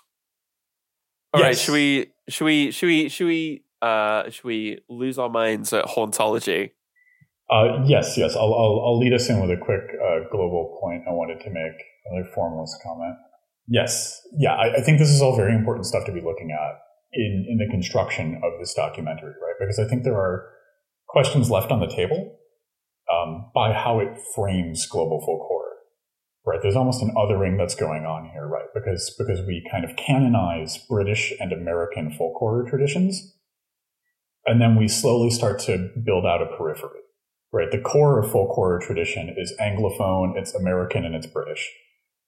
[1.32, 1.46] All yes.
[1.46, 5.72] right, should we should we should we should we uh, should we lose our minds
[5.72, 6.72] at hauntology?
[7.50, 8.36] Uh, yes, yes.
[8.36, 11.50] I'll, I'll, I'll, lead us in with a quick uh, global point I wanted to
[11.50, 13.16] make, another formless comment.
[13.66, 16.78] Yes, yeah, I, I, think this is all very important stuff to be looking at
[17.12, 19.54] in, in the construction of this documentary, right?
[19.58, 20.46] Because I think there are
[21.12, 22.36] questions left on the table
[23.12, 25.60] um, by how it frames global folk horror
[26.46, 26.60] right?
[26.62, 28.66] There's almost an othering that's going on here, right?
[28.74, 33.36] Because because we kind of canonize British and American folk horror traditions,
[34.46, 37.00] and then we slowly start to build out a periphery,
[37.52, 37.70] right?
[37.70, 41.70] The core of folk horror tradition is Anglophone, it's American, and it's British.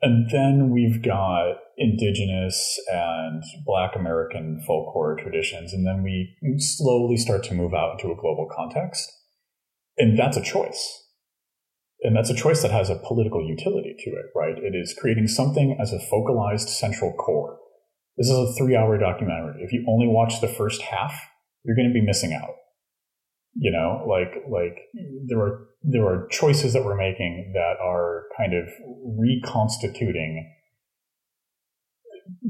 [0.03, 5.73] And then we've got indigenous and black American folk horror traditions.
[5.73, 9.11] And then we slowly start to move out into a global context.
[9.97, 11.03] And that's a choice
[12.03, 14.59] and that's a choice that has a political utility to it, right?
[14.59, 17.59] It is creating something as a focalized central core.
[18.17, 19.63] This is a three hour documentary.
[19.63, 21.15] If you only watch the first half,
[21.65, 22.55] you're going to be missing out.
[23.55, 24.79] You know, like, like
[25.27, 28.69] there are, there are choices that we're making that are kind of
[29.19, 30.51] reconstituting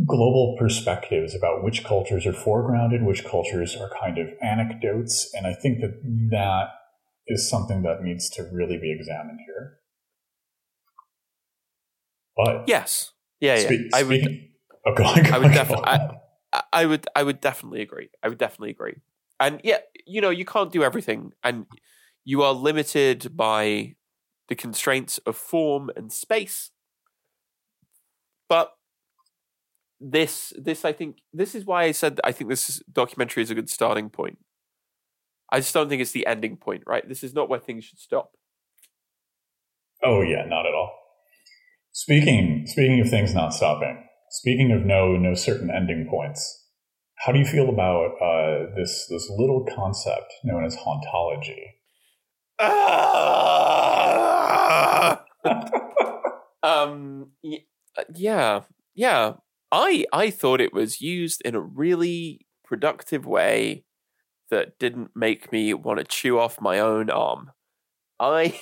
[0.07, 5.31] global perspectives about which cultures are foregrounded, which cultures are kind of anecdotes.
[5.35, 6.01] And I think that
[6.31, 6.69] that
[7.27, 9.79] is something that needs to really be examined here.
[12.37, 13.67] But yes, yeah, yeah.
[13.67, 14.27] Speak, I would.
[14.87, 15.85] Oh, go on, go I would definitely.
[16.53, 17.07] I, I would.
[17.15, 18.09] I would definitely agree.
[18.23, 18.97] I would definitely agree.
[19.43, 21.67] And yeah, you know, you can't do everything, and
[22.25, 23.97] you are limited by
[24.49, 26.71] the constraints of form and space.
[28.49, 28.73] But
[30.01, 33.55] this, this, I think, this is why I said I think this documentary is a
[33.55, 34.39] good starting point
[35.53, 37.07] I just don't think it's the ending point, right?
[37.07, 38.33] This is not where things should stop.
[40.03, 40.91] Oh yeah, not at all.
[41.93, 46.62] Speaking speaking of things not stopping, speaking of no no certain ending points,
[47.25, 51.75] how do you feel about uh, this this little concept known as hauntology?
[56.63, 57.31] um,
[58.15, 58.63] yeah,
[58.95, 59.35] yeah.
[59.71, 63.85] I I thought it was used in a really productive way
[64.51, 67.53] that didn't make me want to chew off my own arm.
[68.19, 68.61] I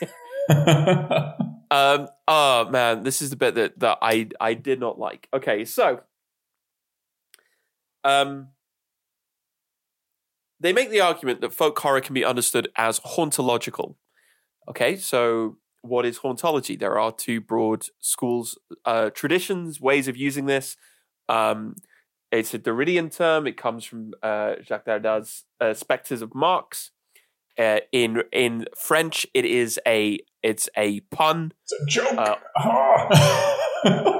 [1.70, 5.28] um oh man, this is the bit that that I I did not like.
[5.34, 6.00] Okay, so
[8.04, 8.48] um
[10.60, 13.94] they make the argument that folk horror can be understood as hauntological.
[14.68, 16.78] Okay, so what is hauntology?
[16.78, 20.76] There are two broad schools, uh, traditions, ways of using this.
[21.30, 21.76] Um,
[22.30, 23.46] it's a Derridian term.
[23.46, 26.90] It comes from uh, Jacques Derrida's uh, Spectres of Marx.
[27.58, 31.52] Uh, in in French, it is a it's a pun.
[31.64, 32.18] It's a joke.
[32.18, 34.19] Uh, o-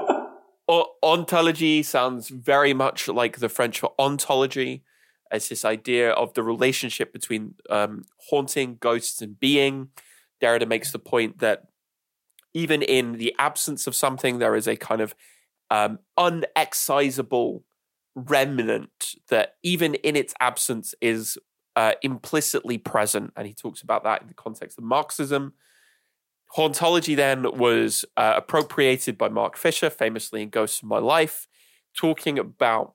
[1.03, 4.83] hauntology sounds very much like the French for ontology.
[5.31, 9.89] It's this idea of the relationship between um, haunting, ghosts, and being.
[10.41, 11.67] Derrida makes the point that
[12.53, 15.15] even in the absence of something, there is a kind of
[15.69, 17.63] um, unexcisable
[18.13, 21.37] remnant that, even in its absence, is
[21.77, 23.31] uh, implicitly present.
[23.37, 25.53] And he talks about that in the context of Marxism.
[26.55, 31.47] Hauntology then was uh, appropriated by Mark Fisher, famously in Ghosts of My Life,
[31.95, 32.93] talking about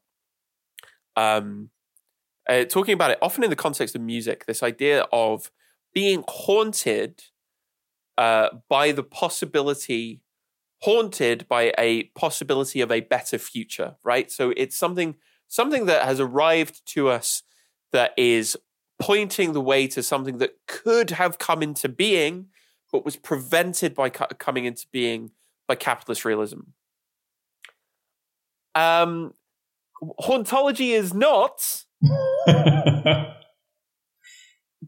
[1.17, 1.71] um,
[2.49, 4.47] uh, talking about it often in the context of music.
[4.47, 5.51] This idea of
[5.95, 7.23] being haunted
[8.19, 10.21] uh, by the possibility,
[10.83, 14.31] haunted by a possibility of a better future, right?
[14.31, 15.17] So it's something
[15.49, 17.43] something that has arrived to us
[17.93, 18.57] that is
[18.99, 22.49] pointing the way to something that could have come into being,
[22.93, 25.31] but was prevented by cu- coming into being
[25.67, 26.61] by capitalist realism.
[28.75, 29.33] Um,
[30.21, 31.85] hauntology is not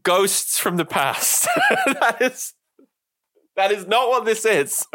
[0.03, 1.47] ghosts from the past.
[1.85, 2.53] that is
[3.55, 4.85] that is not what this is.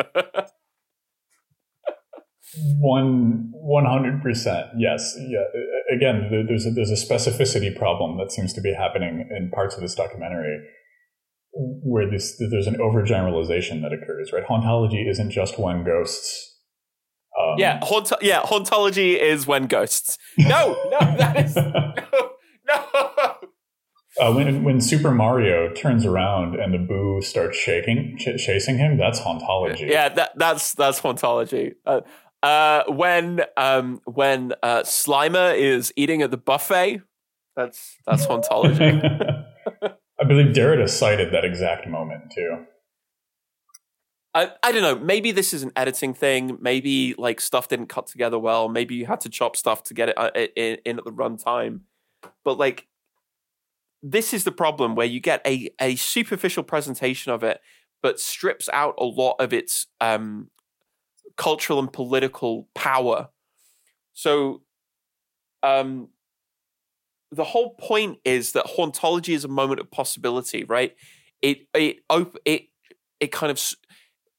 [2.79, 4.67] One one hundred percent.
[4.79, 5.17] Yes.
[5.19, 5.45] Yeah.
[5.95, 9.83] Again, there's a, there's a specificity problem that seems to be happening in parts of
[9.83, 10.65] this documentary,
[11.55, 14.33] where this there's an overgeneralization that occurs.
[14.33, 14.45] Right.
[14.45, 16.53] Hauntology isn't just when ghosts.
[17.39, 18.43] Um, yeah, haunt- yeah.
[18.43, 20.19] Hauntology is when ghosts.
[20.39, 21.95] No, no, that is no,
[22.67, 23.35] no.
[24.21, 28.97] Uh, when when Super Mario turns around and the Boo starts shaking, ch- chasing him,
[28.97, 29.89] that's hauntology.
[29.89, 31.75] Yeah, that, that's that's hauntology.
[31.85, 32.03] Uh,
[32.43, 37.01] uh, when um, when uh, Slimer is eating at the buffet,
[37.57, 39.44] that's that's hauntology.
[40.25, 42.65] I believe Derrida cited that exact moment too.
[44.33, 44.97] I, I don't know.
[44.97, 46.57] Maybe this is an editing thing.
[46.63, 48.71] Maybe like stuff didn't cut together well.
[48.71, 51.81] Maybe you had to chop stuff to get it uh, in, in at the runtime.
[52.43, 52.89] But like
[54.03, 57.61] this is the problem where you get a, a superficial presentation of it,
[58.03, 60.49] but strips out a lot of its um,
[61.37, 63.29] cultural and political power.
[64.15, 64.63] So,
[65.63, 66.09] um,
[67.35, 70.95] the whole point is that hauntology is a moment of possibility, right?
[71.43, 72.69] It it op- it
[73.21, 73.61] it kind of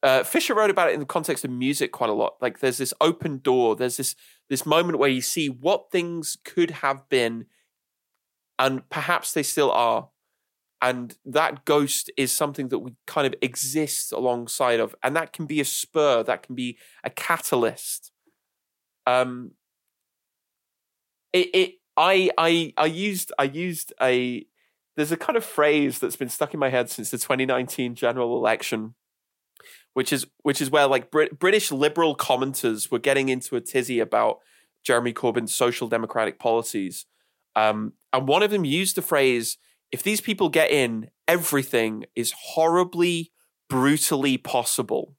[0.02, 2.34] uh, Fisher wrote about it in the context of music quite a lot.
[2.40, 3.74] Like, there's this open door.
[3.74, 4.14] There's this
[4.48, 7.46] this moment where you see what things could have been
[8.58, 10.08] and perhaps they still are
[10.82, 15.46] and that ghost is something that we kind of exist alongside of and that can
[15.46, 18.12] be a spur that can be a catalyst
[19.06, 19.52] um
[21.32, 24.44] it, it i i i used i used a
[24.96, 28.36] there's a kind of phrase that's been stuck in my head since the 2019 general
[28.36, 28.94] election
[29.94, 34.00] which is which is where like Brit- british liberal commenters were getting into a tizzy
[34.00, 34.38] about
[34.84, 37.06] jeremy corbyn's social democratic policies
[37.56, 39.56] um, and one of them used the phrase,
[39.90, 43.32] if these people get in, everything is horribly,
[43.68, 45.16] brutally possible.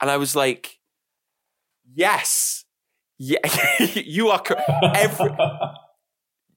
[0.00, 0.78] And I was like,
[1.94, 2.66] yes,
[3.18, 3.38] yeah,
[3.94, 4.42] you are
[4.94, 5.30] every,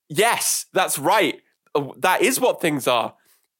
[0.10, 1.41] yes, that's right.
[1.74, 3.15] Uh, that is what things are.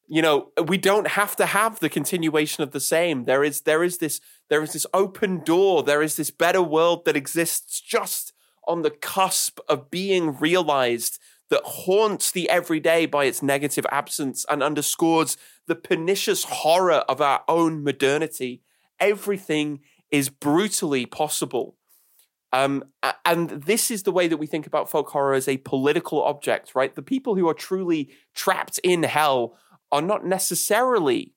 [0.08, 3.24] You know, we don't have to have the continuation of the same.
[3.24, 5.84] There is, there is this, there is this open door.
[5.84, 8.32] There is this better world that exists just
[8.66, 14.62] on the cusp of being realized that haunts the everyday by its negative absence and
[14.62, 15.36] underscores
[15.66, 18.62] the pernicious horror of our own modernity.
[18.98, 21.76] Everything is brutally possible.
[22.52, 22.84] Um,
[23.24, 26.74] and this is the way that we think about folk horror as a political object,
[26.74, 26.94] right?
[26.94, 29.56] The people who are truly trapped in hell
[29.92, 31.34] are not necessarily,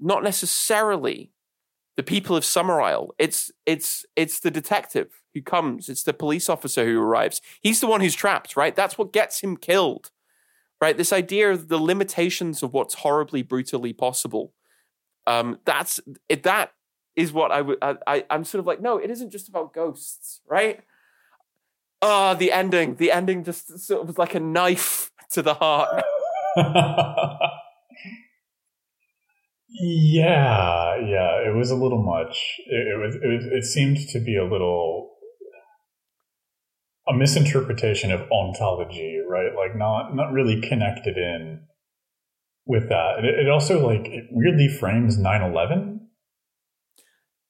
[0.00, 1.30] not necessarily
[1.96, 3.10] the people of Summerisle.
[3.18, 5.88] It's it's it's the detective who comes.
[5.88, 7.40] It's the police officer who arrives.
[7.60, 8.74] He's the one who's trapped, right?
[8.74, 10.10] That's what gets him killed,
[10.80, 10.96] right?
[10.96, 14.52] This idea of the limitations of what's horribly brutally possible.
[15.26, 16.44] Um, that's it.
[16.44, 16.72] That
[17.18, 17.78] is what I would.
[17.82, 20.80] I, I'm sort of like, no, it isn't just about ghosts, right?
[22.00, 22.96] Ah, oh, the ending.
[22.96, 26.04] The ending just sort of was like a knife to the heart.
[29.80, 32.60] Yeah, yeah, it was a little much.
[32.66, 35.10] It, it was, it was, it seemed to be a little.
[37.08, 39.52] a misinterpretation of hauntology, right?
[39.56, 41.62] Like not not really connected in
[42.66, 43.24] with that.
[43.24, 45.97] It, it also like it weirdly frames 9-11.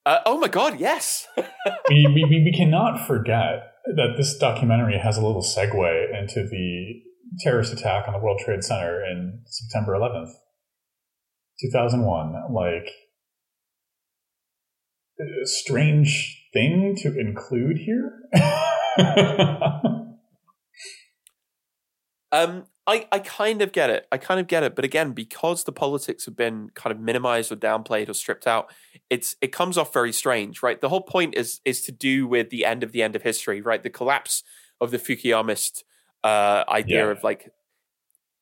[0.08, 1.28] Uh, oh my god, yes.
[1.36, 6.94] we, we, we cannot forget that this documentary has a little segue into the
[7.40, 10.32] terrorist attack on the World Trade Center in September 11th,
[11.60, 12.54] 2001.
[12.54, 12.90] Like,
[15.44, 18.22] strange thing to include here.
[22.32, 24.06] um, I, I kind of get it.
[24.10, 24.74] I kind of get it.
[24.74, 28.72] But again, because the politics have been kind of minimized or downplayed or stripped out,
[29.10, 30.80] it's it comes off very strange, right?
[30.80, 33.60] The whole point is is to do with the end of the end of history,
[33.60, 33.82] right?
[33.82, 34.42] The collapse
[34.80, 35.82] of the Fukuyamist
[36.24, 37.10] uh, idea yeah.
[37.10, 37.50] of like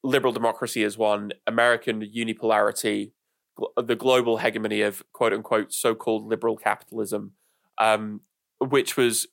[0.05, 3.11] liberal democracy as one, American unipolarity,
[3.59, 7.33] gl- the global hegemony of quote unquote so called liberal capitalism,
[7.79, 8.21] um,
[8.61, 9.27] which was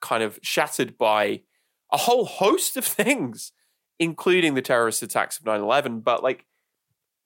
[0.00, 1.42] kind of shattered by
[1.92, 3.52] a whole host of things
[4.02, 6.44] including the terrorist attacks of 9-11 but like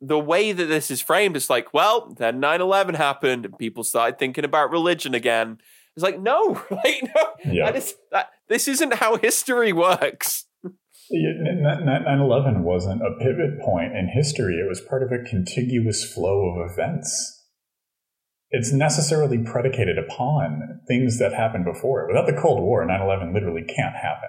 [0.01, 4.19] the way that this is framed is like well then 9-11 happened and people started
[4.19, 5.59] thinking about religion again.
[5.95, 7.67] It's like no like no yeah.
[7.67, 10.47] that is, that, this isn't how history works.
[11.13, 14.57] 9-11 wasn't a pivot point in history.
[14.57, 17.45] It was part of a contiguous flow of events.
[18.51, 22.03] It's necessarily predicated upon things that happened before.
[22.03, 24.29] It without the cold war 9-11 literally can't happen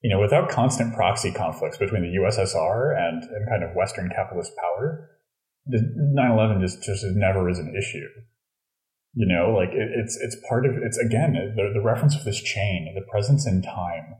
[0.00, 4.52] you know, without constant proxy conflicts between the USSR and, and kind of Western capitalist
[4.56, 5.10] power,
[5.68, 8.06] 9/11 just just never is an issue.
[9.14, 12.40] You know, like it, it's it's part of it's again the the reference of this
[12.40, 14.14] chain, the presence in time.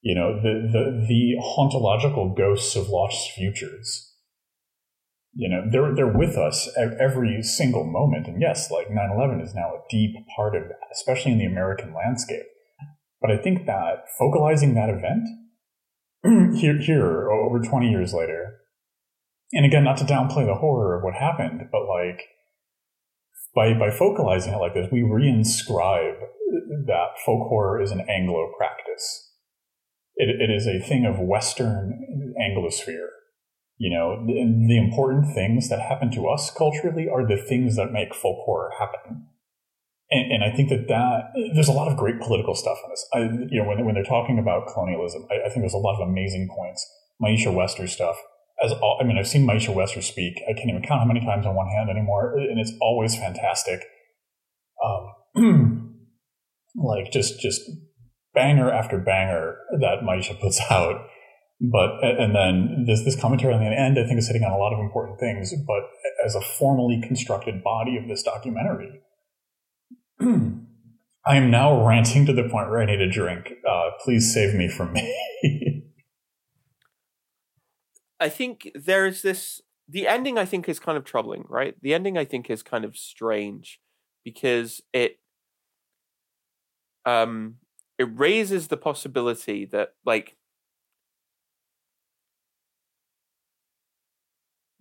[0.00, 4.04] You know, the the the hauntological ghosts of lost futures.
[5.32, 9.54] You know, they're they're with us at every single moment, and yes, like 9/11 is
[9.54, 12.46] now a deep part of that, especially in the American landscape
[13.20, 15.28] but I think that focalizing that event
[16.56, 18.60] here, here over 20 years later,
[19.52, 22.22] and again, not to downplay the horror of what happened, but like
[23.54, 26.20] by by focalizing it like this, we reinscribe
[26.86, 29.32] that folk horror is an Anglo practice.
[30.16, 33.08] It, it is a thing of Western Anglosphere.
[33.78, 34.34] You know, the,
[34.66, 38.72] the important things that happen to us culturally are the things that make folk horror
[38.78, 39.27] happen.
[40.10, 43.06] And, and, I think that that there's a lot of great political stuff in this.
[43.12, 43.18] I,
[43.52, 46.08] you know, when, when they're talking about colonialism, I, I think there's a lot of
[46.08, 46.86] amazing points.
[47.22, 48.16] Maisha Wester stuff.
[48.64, 50.40] As all, I mean, I've seen Maisha Wester speak.
[50.48, 53.84] I can't even count how many times on one hand anymore, and it's always fantastic.
[54.82, 55.98] Um,
[56.74, 57.60] like just just
[58.34, 61.06] banger after banger that Maisha puts out.
[61.60, 63.98] But and then there's this commentary on the end.
[63.98, 65.52] I think is hitting on a lot of important things.
[65.66, 65.82] But
[66.24, 69.02] as a formally constructed body of this documentary
[70.20, 73.52] I am now ranting to the point where I need a drink.
[73.68, 75.14] Uh, please save me from me.
[78.20, 79.60] I think there's this.
[79.88, 81.74] The ending, I think, is kind of troubling, right?
[81.80, 83.80] The ending, I think, is kind of strange
[84.24, 85.18] because it
[87.06, 87.54] um
[87.98, 90.36] it raises the possibility that like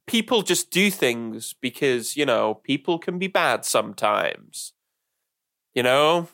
[0.07, 4.73] people just do things because you know people can be bad sometimes
[5.77, 6.27] you know,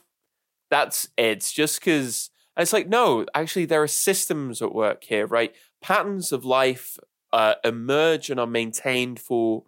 [0.70, 5.54] that's it's just because it's like no, actually there are systems at work here, right?
[5.82, 6.96] Patterns of life
[7.30, 9.64] uh, emerge and are maintained for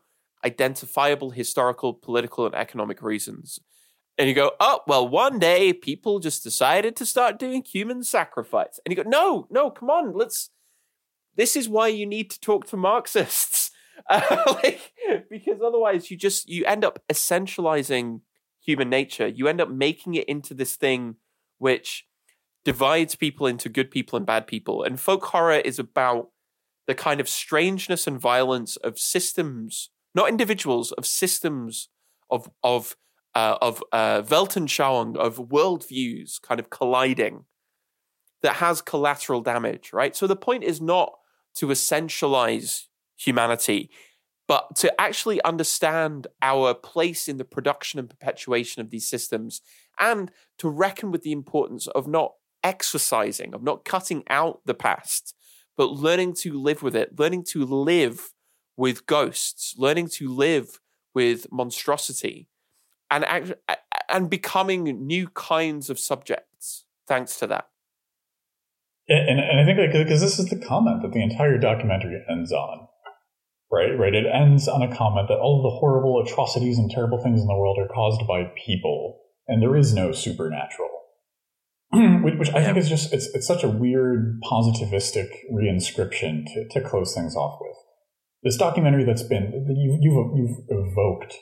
[0.47, 3.59] identifiable historical, political, and economic reasons.
[4.16, 8.81] And you go, oh, well, one day people just decided to start doing human sacrifice.
[8.82, 10.48] And you go, no, no, come on, let's.
[11.35, 13.73] This is why you need to talk to Marxists.
[14.09, 14.94] Uh, like,
[15.28, 18.20] because otherwise you just you end up essentializing
[18.66, 21.16] human nature, you end up making it into this thing
[21.59, 22.05] which
[22.64, 24.82] divides people into good people and bad people.
[24.82, 26.30] And folk horror is about
[26.86, 31.88] the kind of strangeness and violence of systems, not individuals, of systems
[32.28, 32.97] of of
[33.34, 37.44] uh, of uh, Weltanschauung, of worldviews kind of colliding
[38.43, 40.16] that has collateral damage, right?
[40.16, 41.12] So the point is not
[41.56, 42.84] to essentialize
[43.16, 43.90] humanity
[44.48, 49.60] but to actually understand our place in the production and perpetuation of these systems
[49.98, 55.35] and to reckon with the importance of not exercising, of not cutting out the past,
[55.77, 58.32] but learning to live with it, learning to live
[58.77, 60.81] with ghosts, learning to live
[61.14, 62.48] with monstrosity,
[63.10, 63.55] and
[64.09, 66.47] and becoming new kinds of subjects
[67.06, 67.68] thanks to that.
[69.09, 72.89] And, and I think because this is the comment that the entire documentary ends on,
[73.70, 73.98] right?
[73.98, 74.14] Right.
[74.14, 77.47] It ends on a comment that all of the horrible atrocities and terrible things in
[77.47, 80.90] the world are caused by people, and there is no supernatural.
[81.93, 87.14] which I think is just it's it's such a weird positivistic reinscription to, to close
[87.14, 87.76] things off with.
[88.43, 91.36] This documentary that's been you, you've you've evoked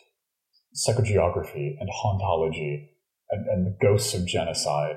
[0.76, 2.88] psychogeography and hauntology
[3.30, 4.96] and, and the ghosts of genocide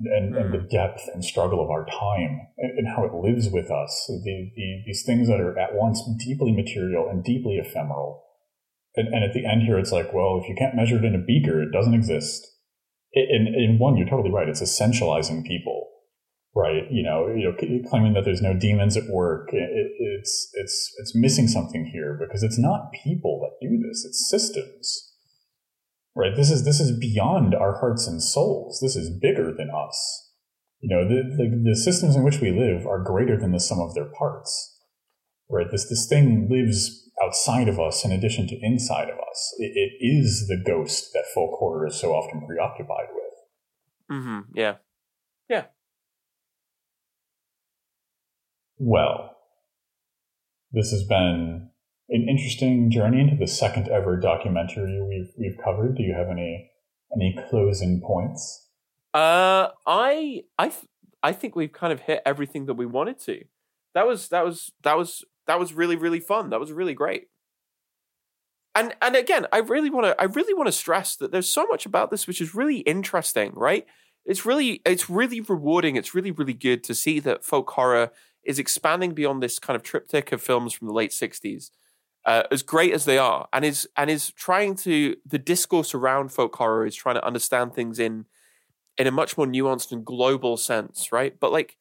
[0.00, 0.70] and, and, the mm.
[0.70, 4.04] depth and struggle of our time and, and how it lives with us.
[4.08, 8.24] The, the, these things that are at once deeply material and deeply ephemeral.
[8.94, 11.14] And, and, at the end here, it's like, well, if you can't measure it in
[11.14, 12.46] a beaker, it doesn't exist
[13.12, 14.48] in, in one, you're totally right.
[14.48, 15.88] It's essentializing people,
[16.54, 16.84] right?
[16.90, 19.48] You know, you know, claiming that there's no demons at work.
[19.52, 24.28] It, it's it's it's missing something here because it's not people that do this; it's
[24.30, 25.07] systems,
[26.18, 26.34] right?
[26.34, 28.80] This is this is beyond our hearts and souls.
[28.82, 30.32] This is bigger than us.
[30.80, 33.78] You know, the, the, the systems in which we live are greater than the sum
[33.80, 34.80] of their parts,
[35.48, 35.66] right?
[35.70, 39.54] This this thing lives outside of us in addition to inside of us.
[39.58, 44.18] it, it is the ghost that folk horror is so often preoccupied with.
[44.18, 44.38] Mm-hmm.
[44.54, 44.76] Yeah.
[45.48, 45.64] Yeah.
[48.76, 49.36] Well,
[50.70, 51.70] this has been
[52.10, 55.96] an interesting journey into the second ever documentary we've we've covered.
[55.96, 56.70] Do you have any
[57.14, 58.68] any closing points?
[59.14, 60.86] Uh, I I th-
[61.22, 63.44] I think we've kind of hit everything that we wanted to.
[63.94, 66.50] That was that was that was that was really really fun.
[66.50, 67.28] That was really great.
[68.74, 71.66] And and again, I really want to I really want to stress that there's so
[71.66, 73.86] much about this which is really interesting, right?
[74.24, 75.96] It's really it's really rewarding.
[75.96, 78.12] It's really really good to see that folk horror
[78.44, 81.70] is expanding beyond this kind of triptych of films from the late 60s.
[82.28, 86.30] Uh, as great as they are, and is and is trying to the discourse around
[86.30, 88.26] folk horror is trying to understand things in
[88.98, 91.40] in a much more nuanced and global sense, right?
[91.40, 91.78] But like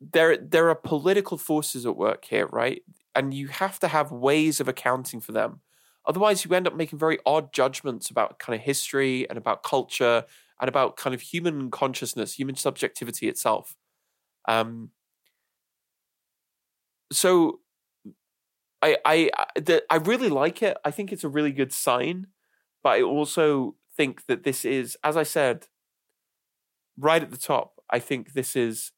[0.00, 2.82] there there are political forces at work here, right?
[3.14, 5.62] And you have to have ways of accounting for them.
[6.06, 10.24] Otherwise, you end up making very odd judgments about kind of history and about culture
[10.60, 13.74] and about kind of human consciousness, human subjectivity itself.
[14.46, 14.90] Um,
[17.12, 17.60] so
[18.82, 20.76] I I the, I really like it.
[20.84, 22.28] I think it's a really good sign,
[22.82, 25.66] but I also think that this is, as I said,
[26.96, 27.74] right at the top.
[27.90, 28.92] I think this is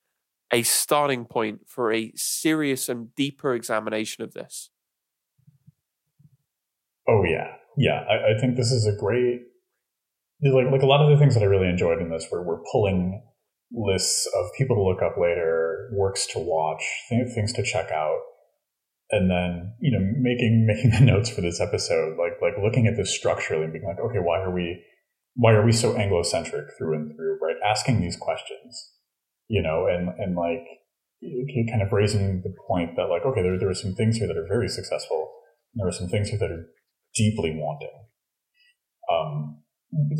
[0.52, 4.70] a starting point for a serious and deeper examination of this.
[7.08, 8.04] Oh yeah, yeah.
[8.08, 9.42] I, I think this is a great
[10.42, 12.62] like like a lot of the things that I really enjoyed in this were we're
[12.72, 13.22] pulling
[13.72, 18.18] lists of people to look up later, works to watch, things to check out,
[19.12, 22.96] and then you know making making the notes for this episode, like like looking at
[22.96, 24.82] this structurally and being like, okay, why are we
[25.34, 27.38] why are we so Anglo-centric through and through?
[27.40, 28.90] Right, asking these questions
[29.50, 30.64] you know, and, and like
[31.68, 34.38] kind of raising the point that like, okay, there, there are some things here that
[34.38, 35.28] are very successful.
[35.74, 36.66] And there are some things here that are
[37.16, 37.90] deeply wanting.
[39.10, 39.58] Um,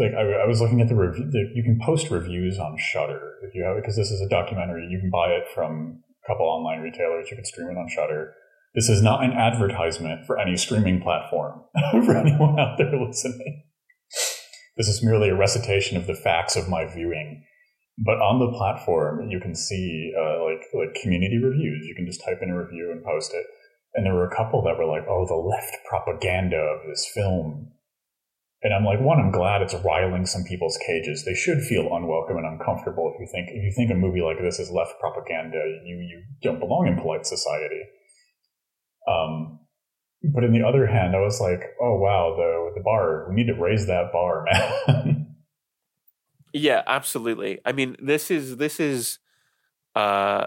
[0.00, 3.54] like I, I, was looking at the review, you can post reviews on Shudder if
[3.54, 4.88] you have it, because this is a documentary.
[4.90, 7.30] You can buy it from a couple online retailers.
[7.30, 8.34] You can stream it on Shudder.
[8.74, 11.62] This is not an advertisement for any streaming platform
[12.04, 13.64] for anyone out there listening.
[14.76, 17.44] This is merely a recitation of the facts of my viewing
[18.00, 21.84] but on the platform, you can see uh, like like community reviews.
[21.86, 23.44] You can just type in a review and post it.
[23.94, 27.72] And there were a couple that were like, "Oh, the left propaganda of this film."
[28.62, 31.24] And I'm like, one, I'm glad it's riling some people's cages.
[31.24, 34.36] They should feel unwelcome and uncomfortable if you think if you think a movie like
[34.40, 35.60] this is left propaganda.
[35.84, 37.84] You you don't belong in polite society.
[39.10, 39.58] Um,
[40.22, 43.26] but in the other hand, I was like, oh wow, the the bar.
[43.28, 44.44] We need to raise that bar,
[44.96, 45.34] man.
[46.52, 47.60] Yeah, absolutely.
[47.64, 49.18] I mean, this is this is
[49.94, 50.46] uh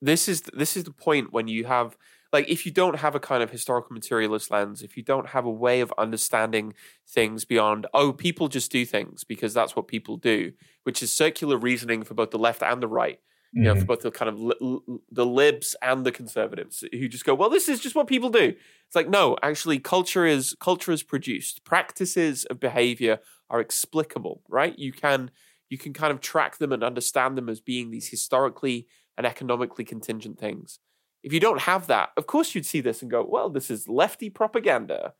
[0.00, 1.96] this is this is the point when you have
[2.32, 5.44] like if you don't have a kind of historical materialist lens, if you don't have
[5.44, 6.72] a way of understanding
[7.08, 10.52] things beyond oh people just do things because that's what people do,
[10.84, 13.18] which is circular reasoning for both the left and the right.
[13.52, 13.80] You know, mm-hmm.
[13.80, 17.50] for both the kind of li- the libs and the conservatives who just go, well,
[17.50, 18.54] this is just what people do.
[18.86, 21.64] It's like no, actually, culture is culture is produced.
[21.64, 23.18] Practices of behavior
[23.48, 24.78] are explicable, right?
[24.78, 25.32] You can
[25.68, 28.86] you can kind of track them and understand them as being these historically
[29.16, 30.78] and economically contingent things.
[31.22, 33.88] If you don't have that, of course you'd see this and go, well, this is
[33.88, 35.14] lefty propaganda.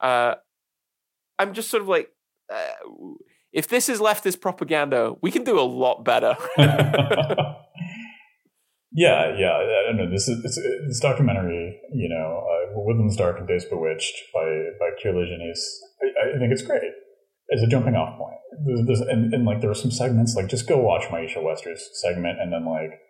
[0.00, 0.36] Uh,
[1.38, 2.10] I'm just sort of like,
[2.52, 2.72] uh,
[3.52, 6.36] if this is leftist propaganda, we can do a lot better.
[8.94, 9.52] yeah, yeah.
[9.52, 10.10] I don't know.
[10.10, 11.80] This is this documentary.
[11.92, 14.44] You know, uh, Woodlands Dark and Days Bewitched by
[14.78, 15.64] by Kier-La Janisse.
[16.02, 16.92] I, I think it's great
[17.52, 18.38] as a jumping off point.
[18.64, 21.88] There's, there's, and, and, like there are some segments like just go watch Maisha Wester's
[21.94, 23.00] segment and then like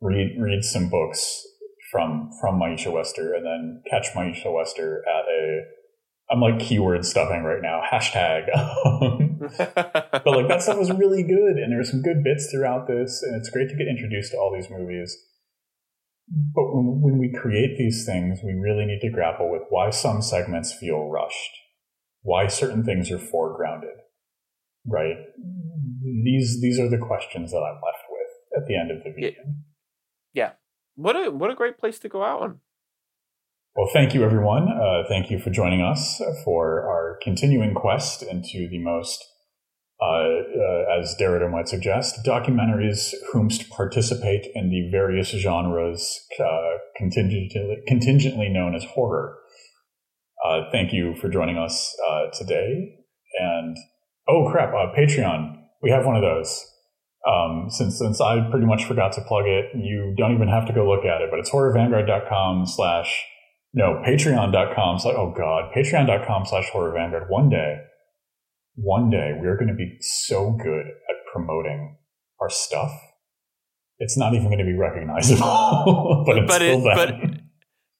[0.00, 1.42] read read some books
[1.90, 5.62] from from Maisha Wester and then catch Maisha Wester at a
[6.32, 11.56] I'm like keyword stuffing right now hashtag um, but like that stuff was really good,
[11.56, 14.38] and there were some good bits throughout this, and it's great to get introduced to
[14.38, 15.16] all these movies.
[16.28, 20.22] But when, when we create these things, we really need to grapple with why some
[20.22, 21.50] segments feel rushed,
[22.22, 23.98] why certain things are foregrounded,
[24.86, 25.16] right?
[26.24, 29.42] These these are the questions that I'm left with at the end of the video.
[30.32, 30.52] Yeah.
[30.94, 32.60] What a what a great place to go out on.
[33.74, 34.68] Well, thank you, everyone.
[34.68, 39.24] Uh, thank you for joining us for our continuing quest into the most,
[39.98, 47.78] uh, uh, as Derrida might suggest, documentaries whomst participate in the various genres uh, contingently,
[47.88, 49.38] contingently known as horror.
[50.44, 52.94] Uh, thank you for joining us uh, today.
[53.40, 53.74] And
[54.28, 55.56] oh crap, Patreon.
[55.82, 56.62] We have one of those.
[57.26, 60.74] Um, since since I pretty much forgot to plug it, you don't even have to
[60.74, 61.30] go look at it.
[61.30, 63.24] But it's horrorvanguard.com slash
[63.74, 67.28] no, patreon.com slash, oh God, patreon.com slash horror vanguard.
[67.28, 67.78] One day,
[68.74, 71.96] one day, we're going to be so good at promoting
[72.40, 72.92] our stuff.
[73.98, 76.24] It's not even going to be recognizable.
[76.26, 77.14] but but it, but,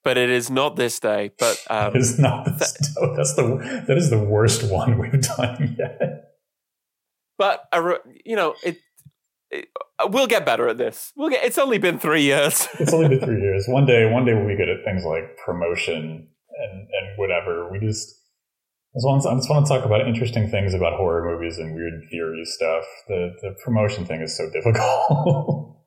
[0.05, 1.31] but it is not this day.
[1.39, 3.12] But um, it is not this th- day.
[3.16, 6.32] That's the that is the worst one we've done yet.
[7.39, 7.94] But uh,
[8.24, 8.78] you know, it
[9.52, 11.12] Uh, we'll get better at this.
[11.16, 11.44] We'll get.
[11.44, 12.68] It's only been three years.
[12.80, 13.66] it's only been three years.
[13.68, 17.70] One day, one day we'll be good at things like promotion and and whatever.
[17.70, 18.18] We just.
[18.94, 21.56] I just, want to, I just want to talk about interesting things about horror movies
[21.56, 22.84] and weird theory stuff.
[23.08, 24.76] The the promotion thing is so difficult.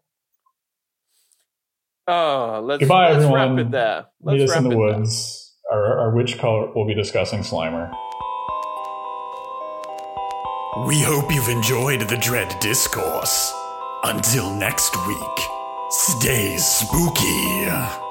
[2.07, 3.55] oh, let's, Goodbye, let's everyone.
[3.57, 4.05] wrap it there.
[4.21, 5.55] Let's Meet us in the woods.
[5.71, 7.91] Our, our witch cult will be discussing Slimer.
[10.83, 13.53] We hope you've enjoyed the Dread Discourse.
[14.03, 15.47] Until next week,
[15.89, 18.04] stay spooky.